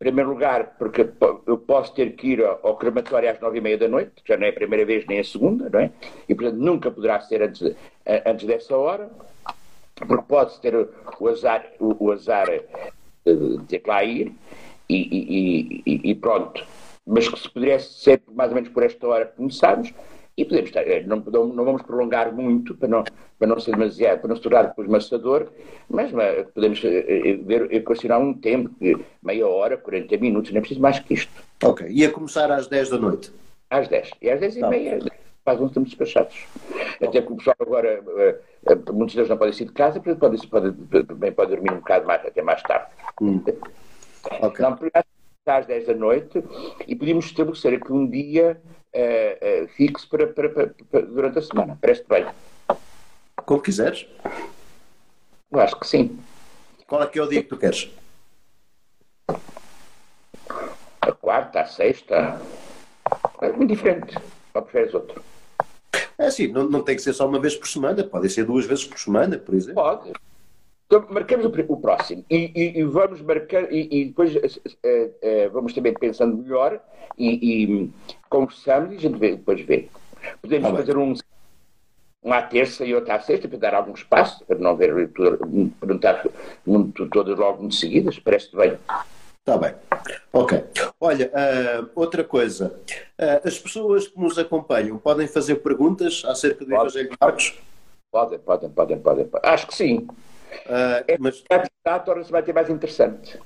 primeiro 0.00 0.30
lugar, 0.30 0.76
porque 0.78 1.10
eu 1.46 1.58
posso 1.58 1.94
ter 1.94 2.16
que 2.16 2.28
ir 2.28 2.42
ao 2.42 2.74
crematório 2.78 3.30
às 3.30 3.38
nove 3.38 3.58
e 3.58 3.60
meia 3.60 3.76
da 3.76 3.86
noite, 3.86 4.12
já 4.26 4.34
não 4.34 4.46
é 4.46 4.48
a 4.48 4.52
primeira 4.54 4.84
vez 4.86 5.06
nem 5.06 5.20
a 5.20 5.24
segunda, 5.24 5.68
não 5.68 5.78
é? 5.78 5.90
E, 6.26 6.34
portanto, 6.34 6.56
nunca 6.56 6.90
poderá 6.90 7.20
ser 7.20 7.42
antes, 7.42 7.76
antes 8.24 8.46
dessa 8.46 8.74
hora, 8.74 9.10
porque 9.94 10.24
pode-se 10.26 10.58
ter 10.58 10.74
o 10.74 11.28
azar, 11.28 11.66
o, 11.78 12.10
azar 12.10 12.48
de 13.26 13.58
ter 13.68 13.82
lá 13.86 14.02
ir, 14.02 14.32
e, 14.88 14.96
e, 14.96 15.82
e, 15.84 16.10
e 16.10 16.14
pronto. 16.14 16.64
Mas 17.06 17.28
que 17.28 17.38
se 17.38 17.50
pudesse 17.50 17.92
ser 18.00 18.22
mais 18.32 18.50
ou 18.50 18.54
menos 18.54 18.70
por 18.70 18.82
esta 18.82 19.06
hora 19.06 19.26
que 19.26 19.36
começamos, 19.36 19.92
e 20.40 20.44
podemos 20.46 20.70
estar, 20.70 20.88
eh, 20.88 21.02
não, 21.06 21.18
não, 21.18 21.64
vamos 21.64 21.82
prolongar 21.82 22.32
muito 22.34 22.74
para 22.74 22.88
não, 22.88 23.04
para 23.38 23.46
não 23.46 23.60
ser 23.60 23.72
demasiado, 23.72 24.20
para 24.20 24.28
não 24.28 24.36
se 24.36 24.42
tornar 24.42 24.62
depois 24.62 24.88
maçador, 24.88 25.48
mas, 25.86 26.10
mas 26.12 26.46
podemos 26.54 26.82
eh, 26.82 27.04
eh, 27.08 27.38
ver, 27.42 27.70
equacionar 27.74 28.18
um 28.18 28.32
tempo, 28.32 28.70
meia 29.22 29.46
hora, 29.46 29.76
40 29.76 30.16
minutos, 30.16 30.50
não 30.50 30.58
é 30.58 30.60
preciso 30.60 30.80
mais 30.80 30.98
que 30.98 31.12
isto. 31.12 31.30
Ok, 31.62 31.86
e 31.90 32.06
a 32.06 32.10
começar 32.10 32.50
às 32.50 32.66
10 32.68 32.88
da 32.88 32.98
noite? 32.98 33.30
Às 33.68 33.86
10, 33.88 34.10
e 34.22 34.30
às 34.30 34.40
10 34.40 34.56
e 34.56 34.60
tá. 34.60 34.68
meia, 34.70 34.98
faz 35.44 35.60
uns 35.60 35.68
estamos 35.68 35.90
despachados. 35.90 36.34
Até 37.02 37.20
que 37.20 37.32
o 37.32 37.36
pessoal 37.36 37.56
agora, 37.60 38.02
muitos 38.94 39.14
deles 39.14 39.28
não 39.28 39.36
podem 39.36 39.52
sair 39.52 39.66
de 39.66 39.72
casa, 39.72 40.00
porque 40.00 40.18
pode, 40.18 40.46
pode, 40.46 40.70
bem 41.16 41.32
pode 41.32 41.50
dormir 41.50 41.70
um 41.70 41.76
bocado 41.76 42.06
mais, 42.06 42.24
até 42.24 42.40
mais 42.40 42.62
tarde. 42.62 42.86
Hum. 43.20 43.42
Okay. 44.42 44.64
Não, 44.64 44.78
às 45.46 45.66
10 45.66 45.86
da 45.86 45.94
noite 45.94 46.42
e 46.86 46.94
podíamos 46.94 47.26
estabelecer 47.26 47.74
aqui 47.74 47.92
um 47.92 48.08
dia 48.08 48.60
uh, 48.94 49.64
uh, 49.64 49.68
fixo 49.68 50.08
para, 50.08 50.26
para, 50.26 50.48
para, 50.50 50.74
para, 50.90 51.00
durante 51.02 51.38
a 51.38 51.42
semana. 51.42 51.78
Parece 51.80 52.04
bem. 52.08 52.26
Como 53.36 53.62
quiseres. 53.62 54.06
Eu 55.50 55.60
acho 55.60 55.78
que 55.78 55.86
sim. 55.86 56.18
Qual 56.86 57.02
é 57.02 57.06
que 57.06 57.18
é 57.18 57.22
o 57.22 57.28
dia 57.28 57.42
que 57.42 57.48
tu 57.48 57.56
queres? 57.56 57.90
A 61.00 61.12
quarta, 61.12 61.62
a 61.62 61.66
sexta. 61.66 62.40
É 63.40 63.52
muito 63.52 63.70
diferente. 63.70 64.16
Ou 64.52 64.62
preferes 64.62 64.94
outro? 64.94 65.22
É 66.18 66.26
assim, 66.26 66.48
não, 66.48 66.68
não 66.68 66.82
tem 66.82 66.96
que 66.96 67.02
ser 67.02 67.14
só 67.14 67.26
uma 67.26 67.40
vez 67.40 67.56
por 67.56 67.66
semana, 67.66 68.04
pode 68.04 68.28
ser 68.28 68.44
duas 68.44 68.66
vezes 68.66 68.84
por 68.84 68.98
semana, 68.98 69.38
por 69.38 69.54
exemplo. 69.54 69.82
Pode. 69.82 70.12
Então, 70.90 71.06
marcamos 71.08 71.46
o, 71.46 71.72
o 71.72 71.76
próximo 71.76 72.24
e, 72.28 72.50
e, 72.52 72.80
e, 72.80 72.82
vamos 72.82 73.22
marcar 73.22 73.72
e, 73.72 73.88
e 73.92 74.04
depois 74.06 74.34
uh, 74.34 74.38
uh, 74.40 75.50
vamos 75.52 75.72
também 75.72 75.94
pensando 75.94 76.36
melhor 76.36 76.80
e, 77.16 77.88
conversamos 78.28 78.92
e 78.92 78.96
a 78.96 78.98
gente 78.98 79.16
vê, 79.16 79.36
depois 79.36 79.60
vê. 79.60 79.88
Podemos 80.42 80.68
ah, 80.68 80.76
fazer 80.76 80.96
um, 80.96 81.14
um 82.24 82.32
à 82.32 82.42
terça 82.42 82.84
e 82.84 82.92
outro 82.92 83.12
à 83.12 83.20
sexta 83.20 83.46
para 83.46 83.58
dar 83.58 83.74
algum 83.74 83.92
espaço, 83.92 84.44
para 84.44 84.58
não 84.58 84.74
ver 84.74 84.92
perguntar 85.78 86.26
muito, 86.66 87.08
todas 87.08 87.38
logo 87.38 87.60
muito 87.60 87.76
seguidas, 87.76 88.18
parece 88.18 88.50
bem. 88.56 88.76
Está 89.38 89.58
bem. 89.58 89.74
Ok. 90.32 90.64
Olha, 91.00 91.30
uh, 91.30 91.90
outra 91.94 92.24
coisa. 92.24 92.74
Uh, 93.16 93.46
as 93.46 93.56
pessoas 93.60 94.08
que 94.08 94.18
nos 94.18 94.36
acompanham 94.38 94.98
podem 94.98 95.28
fazer 95.28 95.56
perguntas 95.56 96.24
acerca 96.26 96.64
do 96.64 96.74
Evangelho 96.74 97.10
de 97.10 97.16
Marcos? 97.20 97.56
Podem, 98.10 98.40
podem, 98.40 98.70
podem, 98.70 98.98
podem. 98.98 99.28
Acho 99.44 99.68
que 99.68 99.74
sim. 99.76 100.08
Uh, 100.66 101.16
mas... 101.18 101.44
A 101.84 101.98
torna-se 101.98 102.30
vai 102.30 102.42
ter 102.42 102.52
mais 102.52 102.68
interessante. 102.68 103.38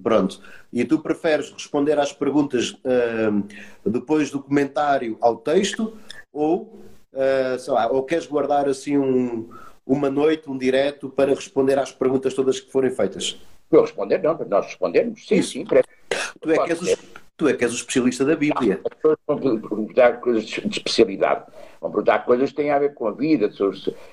Pronto. 0.00 0.40
E 0.72 0.84
tu 0.84 0.98
preferes 0.98 1.50
responder 1.50 1.98
às 1.98 2.12
perguntas 2.12 2.70
uh, 2.70 3.44
depois 3.84 4.30
do 4.30 4.42
comentário 4.42 5.18
ao 5.20 5.36
texto 5.36 5.96
ou, 6.32 6.80
uh, 7.12 7.58
sei 7.58 7.72
lá, 7.72 7.88
ou 7.88 8.02
queres 8.02 8.26
guardar 8.26 8.68
assim 8.68 8.96
um, 8.96 9.50
uma 9.86 10.10
noite, 10.10 10.48
um 10.48 10.56
direto 10.56 11.08
para 11.08 11.34
responder 11.34 11.78
às 11.78 11.92
perguntas 11.92 12.34
todas 12.34 12.60
que 12.60 12.70
forem 12.70 12.90
feitas? 12.90 13.38
Eu 13.70 13.82
responder, 13.82 14.22
não, 14.22 14.38
nós 14.48 14.66
respondemos. 14.66 15.26
Sim, 15.26 15.36
Isso. 15.36 15.52
sim. 15.52 15.64
Tu 15.64 16.50
é, 16.50 16.58
que 16.58 16.70
és 16.70 16.82
o, 16.82 16.98
tu 17.42 17.48
é 17.48 17.54
que 17.54 17.64
és 17.64 17.72
o 17.72 17.76
especialista 17.76 18.24
da 18.24 18.36
Bíblia. 18.36 18.80
Vamos 19.26 19.94
dar 19.94 20.20
coisas 20.20 20.44
de 20.44 20.78
especialidade. 20.78 21.44
Vão 21.80 21.90
perguntar 21.90 22.20
coisas 22.20 22.50
que 22.50 22.56
têm 22.56 22.70
a 22.70 22.78
ver 22.78 22.94
com 22.94 23.08
a 23.08 23.10
vida, 23.10 23.50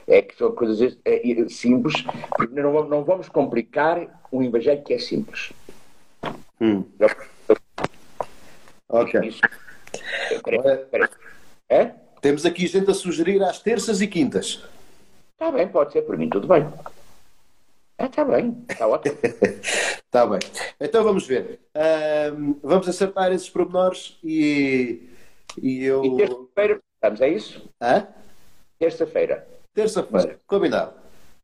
é 0.08 0.22
que 0.24 0.36
são 0.36 0.52
coisas 0.52 0.98
é, 1.06 1.48
simples, 1.48 2.02
porque 2.36 2.60
não, 2.60 2.84
não 2.88 3.04
vamos 3.04 3.30
complicar 3.30 4.24
um 4.32 4.42
evangelho 4.42 4.82
que 4.84 4.96
é 4.96 4.98
simples. 4.98 5.54
Hum. 6.60 6.84
Ok. 8.90 9.22
Isso. 9.28 9.42
É? 11.70 11.92
Temos 12.20 12.46
aqui 12.48 12.66
gente 12.66 12.90
a 12.90 12.96
sugerir 12.96 13.44
às 13.44 13.60
terças 13.60 14.02
e 14.02 14.08
quintas. 14.08 14.64
Está 15.34 15.52
bem, 15.52 15.68
pode 15.68 15.94
ser, 15.94 16.02
por 16.02 16.18
mim 16.18 16.30
tudo 16.30 16.48
bem. 16.48 16.68
Está 18.00 18.26
bem, 18.26 18.58
está 18.68 18.88
ótimo. 18.88 19.16
Está 20.10 20.26
bem. 20.26 20.40
Então 20.82 21.04
vamos 21.04 21.28
ver. 21.28 21.60
Um, 22.34 22.60
vamos 22.64 22.90
acertar 22.90 23.32
esses 23.32 23.50
pormenores 23.50 24.18
e, 24.24 25.08
e 25.62 25.84
eu. 25.84 26.04
E 26.04 26.18
terça-feira 26.18 26.82
Estamos, 27.02 27.22
é 27.22 27.30
isso? 27.30 27.70
Hã? 27.82 28.08
Terça-feira. 28.78 29.48
Terça-feira, 29.74 30.38
combinado. 30.46 30.94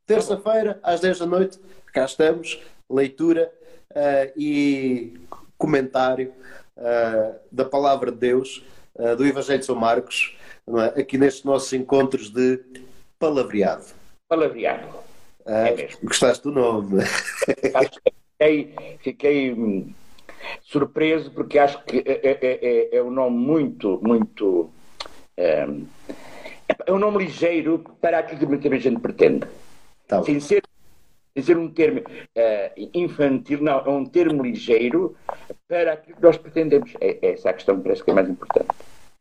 Terça-feira, 0.05 0.77
às 0.83 0.99
10 0.99 1.19
da 1.19 1.25
noite, 1.25 1.59
cá 1.93 2.03
estamos, 2.03 2.61
leitura 2.89 3.49
uh, 3.91 4.33
e 4.35 5.17
comentário 5.57 6.33
uh, 6.75 7.39
da 7.49 7.63
Palavra 7.63 8.11
de 8.11 8.17
Deus, 8.17 8.65
uh, 8.95 9.15
do 9.15 9.25
Evangelho 9.25 9.59
de 9.59 9.65
São 9.65 9.75
Marcos, 9.75 10.37
é? 10.67 10.99
aqui 10.99 11.17
nestes 11.17 11.45
nossos 11.45 11.71
encontros 11.71 12.29
de 12.29 12.59
palavreado. 13.17 13.85
Palavreado. 14.27 14.89
é 15.45 15.73
mesmo. 15.73 15.99
Gostaste 16.03 16.43
do 16.43 16.51
nome? 16.51 17.01
Fiquei, 18.37 18.75
fiquei 18.99 19.53
hum, 19.53 19.93
surpreso 20.61 21.31
porque 21.31 21.57
acho 21.57 21.83
que 21.85 22.03
é, 22.05 22.19
é, 22.23 22.37
é, 22.41 22.97
é 22.97 23.03
um 23.03 23.11
nome 23.11 23.37
muito, 23.37 23.99
muito 24.03 24.69
é, 25.37 25.67
é 26.85 26.91
um 26.91 26.99
nome 26.99 27.25
ligeiro 27.25 27.83
para 28.01 28.19
aquilo 28.19 28.39
que 28.39 28.45
muita 28.45 28.79
gente 28.79 28.99
pretende. 28.99 29.47
Tá 30.07 30.23
sem, 30.23 30.39
ser, 30.39 30.63
sem 31.33 31.43
ser 31.43 31.57
um 31.57 31.69
termo 31.69 32.01
uh, 32.01 32.89
infantil, 32.93 33.61
não, 33.61 33.79
é 33.79 33.89
um 33.89 34.05
termo 34.05 34.43
ligeiro 34.43 35.15
para 35.67 35.93
aquilo 35.93 36.17
que 36.17 36.23
nós 36.23 36.37
pretendemos. 36.37 36.93
É, 36.99 37.17
é 37.21 37.33
essa 37.33 37.49
a 37.49 37.53
questão 37.53 37.77
que 37.77 37.83
parece 37.83 38.03
que 38.03 38.11
é 38.11 38.13
mais 38.13 38.29
importante. 38.29 38.67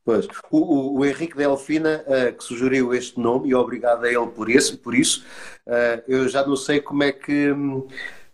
Pois, 0.04 0.26
o, 0.50 0.58
o, 0.58 0.98
o 0.98 1.04
Henrique 1.04 1.36
Delfina, 1.36 2.04
uh, 2.06 2.36
que 2.36 2.44
sugeriu 2.44 2.92
este 2.92 3.18
nome, 3.18 3.48
e 3.48 3.54
obrigado 3.54 4.04
a 4.04 4.08
ele 4.08 4.26
por, 4.26 4.50
esse, 4.50 4.76
por 4.76 4.94
isso, 4.94 5.24
uh, 5.66 6.02
eu 6.06 6.28
já 6.28 6.46
não 6.46 6.56
sei 6.56 6.80
como 6.80 7.02
é 7.02 7.12
que. 7.12 7.54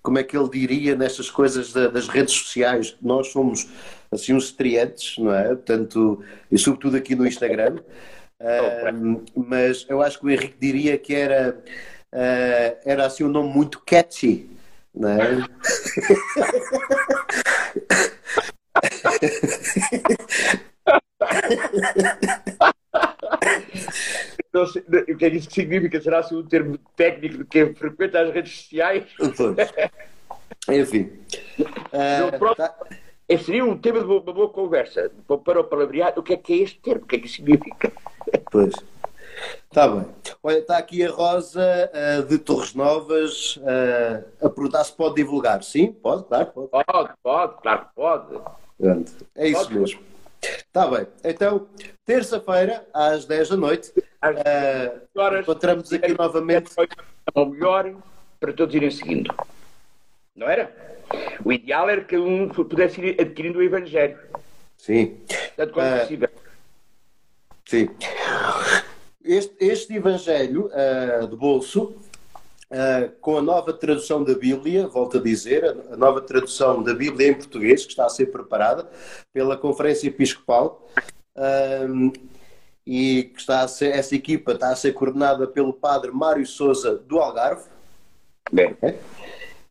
Como 0.02 0.18
é 0.18 0.24
que 0.24 0.36
ele 0.36 0.48
diria 0.48 0.94
nestas 0.94 1.30
coisas 1.30 1.72
da, 1.72 1.88
das 1.88 2.08
redes 2.08 2.34
sociais. 2.34 2.96
Nós 3.00 3.28
somos 3.28 3.68
assim 4.10 4.34
uns 4.34 4.46
estreantes, 4.46 5.16
não 5.18 5.34
é? 5.34 5.48
Portanto, 5.48 6.22
e 6.50 6.58
sobretudo 6.58 6.96
aqui 6.96 7.14
no 7.14 7.26
Instagram. 7.26 7.78
Uh, 8.40 9.22
mas 9.34 9.84
eu 9.88 10.00
acho 10.00 10.18
que 10.18 10.26
o 10.26 10.30
Henrique 10.30 10.56
diria 10.58 10.96
que 10.96 11.14
era, 11.14 11.62
uh, 12.12 12.78
era 12.84 13.06
assim 13.06 13.24
um 13.24 13.28
nome 13.28 13.52
muito 13.52 13.82
catchy, 13.84 14.48
não 14.94 15.10
é? 15.10 15.44
Não 24.52 24.66
sei, 24.66 24.82
o 24.82 25.16
que 25.16 25.24
é 25.24 25.30
que 25.30 25.36
isso 25.36 25.50
significa? 25.50 26.00
Será 26.00 26.18
assim 26.18 26.36
um 26.36 26.46
termo 26.46 26.78
técnico 26.96 27.38
de 27.38 27.44
quem 27.44 27.74
frequenta 27.74 28.20
as 28.20 28.32
redes 28.32 28.62
sociais? 28.62 29.04
Enfim. 30.68 31.10
Uh, 31.58 32.38
próprio... 32.38 32.56
tá 32.56 32.74
esse 33.30 33.44
seria 33.44 33.64
um 33.64 33.78
tema 33.78 34.00
de 34.00 34.06
uma 34.06 34.20
boa 34.20 34.48
conversa. 34.48 35.08
Para 35.44 35.60
o 35.60 35.64
palavreado, 35.64 36.20
o 36.20 36.22
que 36.22 36.32
é 36.32 36.36
que 36.36 36.52
é 36.52 36.56
este 36.64 36.80
termo? 36.80 37.04
O 37.04 37.06
que 37.06 37.14
é 37.14 37.18
que 37.20 37.28
significa? 37.28 37.92
Pois. 38.50 38.74
Está 39.70 39.86
bem. 39.86 40.04
Olha, 40.42 40.58
está 40.58 40.78
aqui 40.78 41.04
a 41.04 41.10
Rosa 41.12 41.62
uh, 41.94 42.24
de 42.24 42.38
Torres 42.38 42.74
Novas 42.74 43.56
uh, 43.58 44.24
a 44.44 44.50
perguntar 44.50 44.82
se 44.82 44.92
pode 44.92 45.14
divulgar. 45.14 45.62
Sim, 45.62 45.92
pode, 45.92 46.24
claro, 46.24 46.46
pode. 46.46 46.68
Pode, 46.70 47.12
pode, 47.22 47.62
claro 47.62 47.80
que 47.82 47.94
pode. 47.94 48.40
Pronto. 48.76 49.12
É 49.36 49.48
isso 49.48 49.62
pode. 49.62 49.78
mesmo. 49.78 50.00
Está 50.42 50.88
bem. 50.88 51.06
Então, 51.22 51.68
terça-feira, 52.04 52.84
às 52.92 53.26
10 53.26 53.50
da 53.50 53.56
noite, 53.56 53.92
uh, 54.22 55.38
encontramos 55.40 55.92
aqui 55.92 56.16
novamente. 56.16 56.70
O 57.34 57.44
melhor 57.46 57.94
para 58.38 58.52
todos 58.52 58.74
irem 58.74 58.90
seguindo. 58.90 59.34
Não 60.34 60.48
era? 60.48 60.74
O 61.44 61.52
ideal 61.52 61.88
era 61.88 62.04
que 62.04 62.16
um 62.16 62.48
pudesse 62.48 63.00
ir 63.00 63.20
adquirindo 63.20 63.58
o 63.58 63.62
Evangelho. 63.62 64.18
Sim. 64.78 65.18
Tanto 65.56 65.72
quanto 65.72 65.94
uh, 65.94 66.00
possível. 66.00 66.28
Sim. 67.66 67.90
Este, 69.22 69.54
este 69.60 69.94
Evangelho 69.94 70.70
uh, 70.72 71.26
de 71.26 71.36
bolso 71.36 71.94
uh, 72.70 73.10
com 73.20 73.36
a 73.36 73.42
nova 73.42 73.72
tradução 73.72 74.24
da 74.24 74.34
Bíblia, 74.34 74.86
volto 74.86 75.18
a 75.18 75.20
dizer, 75.20 75.64
a 75.64 75.96
nova 75.96 76.20
tradução 76.20 76.82
da 76.82 76.94
Bíblia 76.94 77.28
em 77.28 77.34
português, 77.34 77.84
que 77.84 77.90
está 77.90 78.06
a 78.06 78.10
ser 78.10 78.26
preparada 78.26 78.88
pela 79.32 79.56
Conferência 79.56 80.08
Episcopal. 80.08 80.88
E 82.92 83.22
que 83.22 83.38
está 83.38 83.68
ser, 83.68 83.94
essa 83.94 84.16
equipa 84.16 84.50
está 84.50 84.70
a 84.70 84.74
ser 84.74 84.92
coordenada 84.94 85.46
pelo 85.46 85.72
padre 85.72 86.10
Mário 86.10 86.44
Souza 86.44 86.96
do 86.96 87.20
Algarve. 87.20 87.62
Bem. 88.50 88.76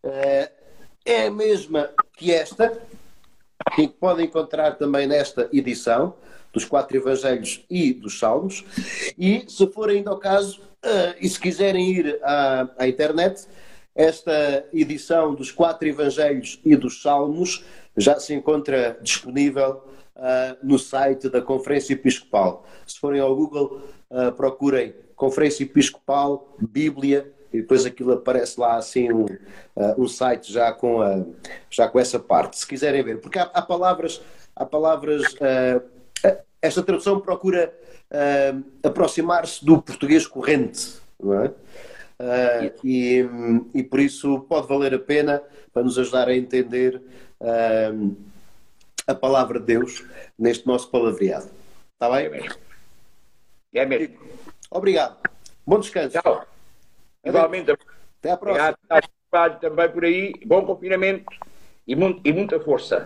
É, 0.01 0.49
é 1.03 1.27
a 1.27 1.32
mesma 1.32 1.89
que 2.15 2.32
esta, 2.32 2.82
que 3.75 3.89
podem 3.89 4.25
encontrar 4.25 4.77
também 4.77 5.05
nesta 5.05 5.49
edição 5.51 6.13
dos 6.53 6.63
quatro 6.63 6.95
Evangelhos 6.95 7.65
e 7.69 7.91
dos 7.91 8.17
Salmos. 8.17 8.63
E 9.17 9.43
se 9.49 9.67
for 9.67 9.89
ainda 9.89 10.12
ao 10.12 10.17
caso, 10.17 10.62
uh, 10.62 11.13
e 11.19 11.27
se 11.27 11.38
quiserem 11.38 11.91
ir 11.91 12.19
à, 12.23 12.69
à 12.77 12.88
internet, 12.88 13.45
esta 13.93 14.65
edição 14.73 15.36
dos 15.36 15.51
quatro 15.51 15.89
Evangelhos 15.89 16.58
e 16.63 16.73
dos 16.73 17.01
Salmos 17.01 17.65
já 17.97 18.17
se 18.17 18.34
encontra 18.34 18.97
disponível 19.01 19.88
uh, 20.19 20.58
no 20.62 20.77
site 20.77 21.29
da 21.29 21.41
Conferência 21.41 21.93
Episcopal. 21.93 22.65
Se 22.86 22.99
forem 22.99 23.19
ao 23.19 23.36
Google, 23.36 23.82
uh, 24.10 24.32
procurem 24.34 24.93
Conferência 25.15 25.63
Episcopal, 25.63 26.55
Bíblia, 26.60 27.32
e 27.51 27.62
depois 27.62 27.86
aquilo 27.86 28.13
aparece 28.13 28.60
lá 28.60 28.75
assim 28.75 29.12
um, 29.12 29.25
uh, 29.25 29.95
um 29.97 30.08
site 30.08 30.51
já 30.53 30.71
com, 30.71 31.01
a, 31.01 31.25
já 31.69 31.88
com 31.88 31.99
essa 31.99 32.19
parte, 32.19 32.58
se 32.58 32.67
quiserem 32.67 33.03
ver. 33.03 33.19
Porque 33.19 33.39
há, 33.39 33.43
há 33.53 33.62
palavras, 33.62 34.21
há 34.55 34.65
palavras 34.65 35.23
esta 36.62 36.84
tradução 36.84 37.21
procura 37.21 37.73
aproximar-se 38.84 39.63
do 39.63 39.82
português 39.82 40.27
corrente, 40.27 40.95
não 41.21 41.43
é? 41.43 41.53
Uh, 42.19 42.73
e, 42.84 43.25
e, 43.73 43.82
por 43.82 43.97
isso 43.97 44.41
pode 44.41 44.67
valer 44.67 44.93
a 44.93 44.99
pena 44.99 45.41
para 45.71 45.84
nos 45.84 45.97
ajudar 45.97 46.27
a 46.27 46.36
entender 46.36 47.01
uh, 47.39 48.15
a 49.12 49.15
palavra 49.15 49.60
de 49.60 49.65
Deus 49.65 50.04
neste 50.38 50.67
nosso 50.67 50.89
palavreado. 50.89 51.50
Está 51.93 52.10
bem? 52.15 52.26
É 52.26 52.30
mesmo. 52.30 52.60
É 53.74 53.86
mesmo. 53.86 54.19
Obrigado. 54.72 55.17
Bom 55.65 55.80
descanso. 55.80 56.19
Tchau. 56.22 56.45
Igualmente. 57.24 57.72
Até 57.72 58.32
à 58.32 58.38
próxima. 58.38 58.78
Obrigado 59.32 59.60
também 59.60 59.89
por 59.89 60.06
aí. 60.06 60.34
Bom 60.45 60.65
confinamento 60.65 61.26
e, 61.88 61.95
muito, 61.95 62.22
e 62.24 62.34
muita 62.34 62.60
força. 62.60 63.06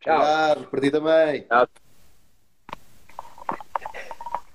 Tchau. 0.00 0.16
Obrigado, 0.16 0.66
por 0.68 0.80
ti 0.80 0.90
também. 0.90 1.42
Tchau 1.42 1.66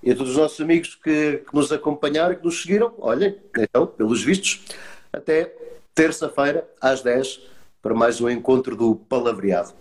e 0.05 0.11
a 0.11 0.15
todos 0.15 0.33
os 0.33 0.37
nossos 0.37 0.61
amigos 0.61 0.93
que, 0.93 1.37
que 1.37 1.55
nos 1.55 1.71
acompanharam 1.71 2.33
e 2.33 2.37
que 2.37 2.45
nos 2.45 2.61
seguiram. 2.61 2.93
Olhem, 2.99 3.35
então, 3.57 3.87
pelos 3.87 4.23
vistos, 4.23 4.63
até 5.11 5.51
terça-feira, 5.95 6.69
às 6.79 7.01
10, 7.01 7.41
para 7.81 7.95
mais 7.95 8.21
um 8.21 8.29
encontro 8.29 8.75
do 8.75 8.95
Palavreado. 8.95 9.73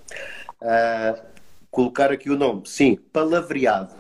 Uh, 0.64 1.20
colocar 1.70 2.10
aqui 2.10 2.30
o 2.30 2.38
nome, 2.38 2.62
sim, 2.64 2.96
Palavreado. 2.96 3.94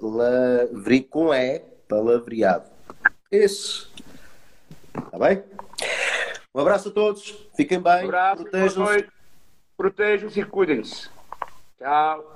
Palavri 0.00 1.02
com 1.02 1.34
E, 1.34 1.58
Palavreado. 1.86 2.64
Esse. 3.30 3.86
Está 4.96 5.18
bem? 5.18 5.44
Um 6.54 6.60
abraço 6.60 6.88
a 6.88 6.92
todos, 6.92 7.30
fiquem 7.54 7.78
bem, 7.78 8.04
um 8.04 8.08
abraço, 8.08 8.42
protejam-se. 8.42 9.06
Protejam-se 9.76 10.40
e 10.40 10.44
cuidem-se. 10.44 11.10
Tchau. 11.78 12.33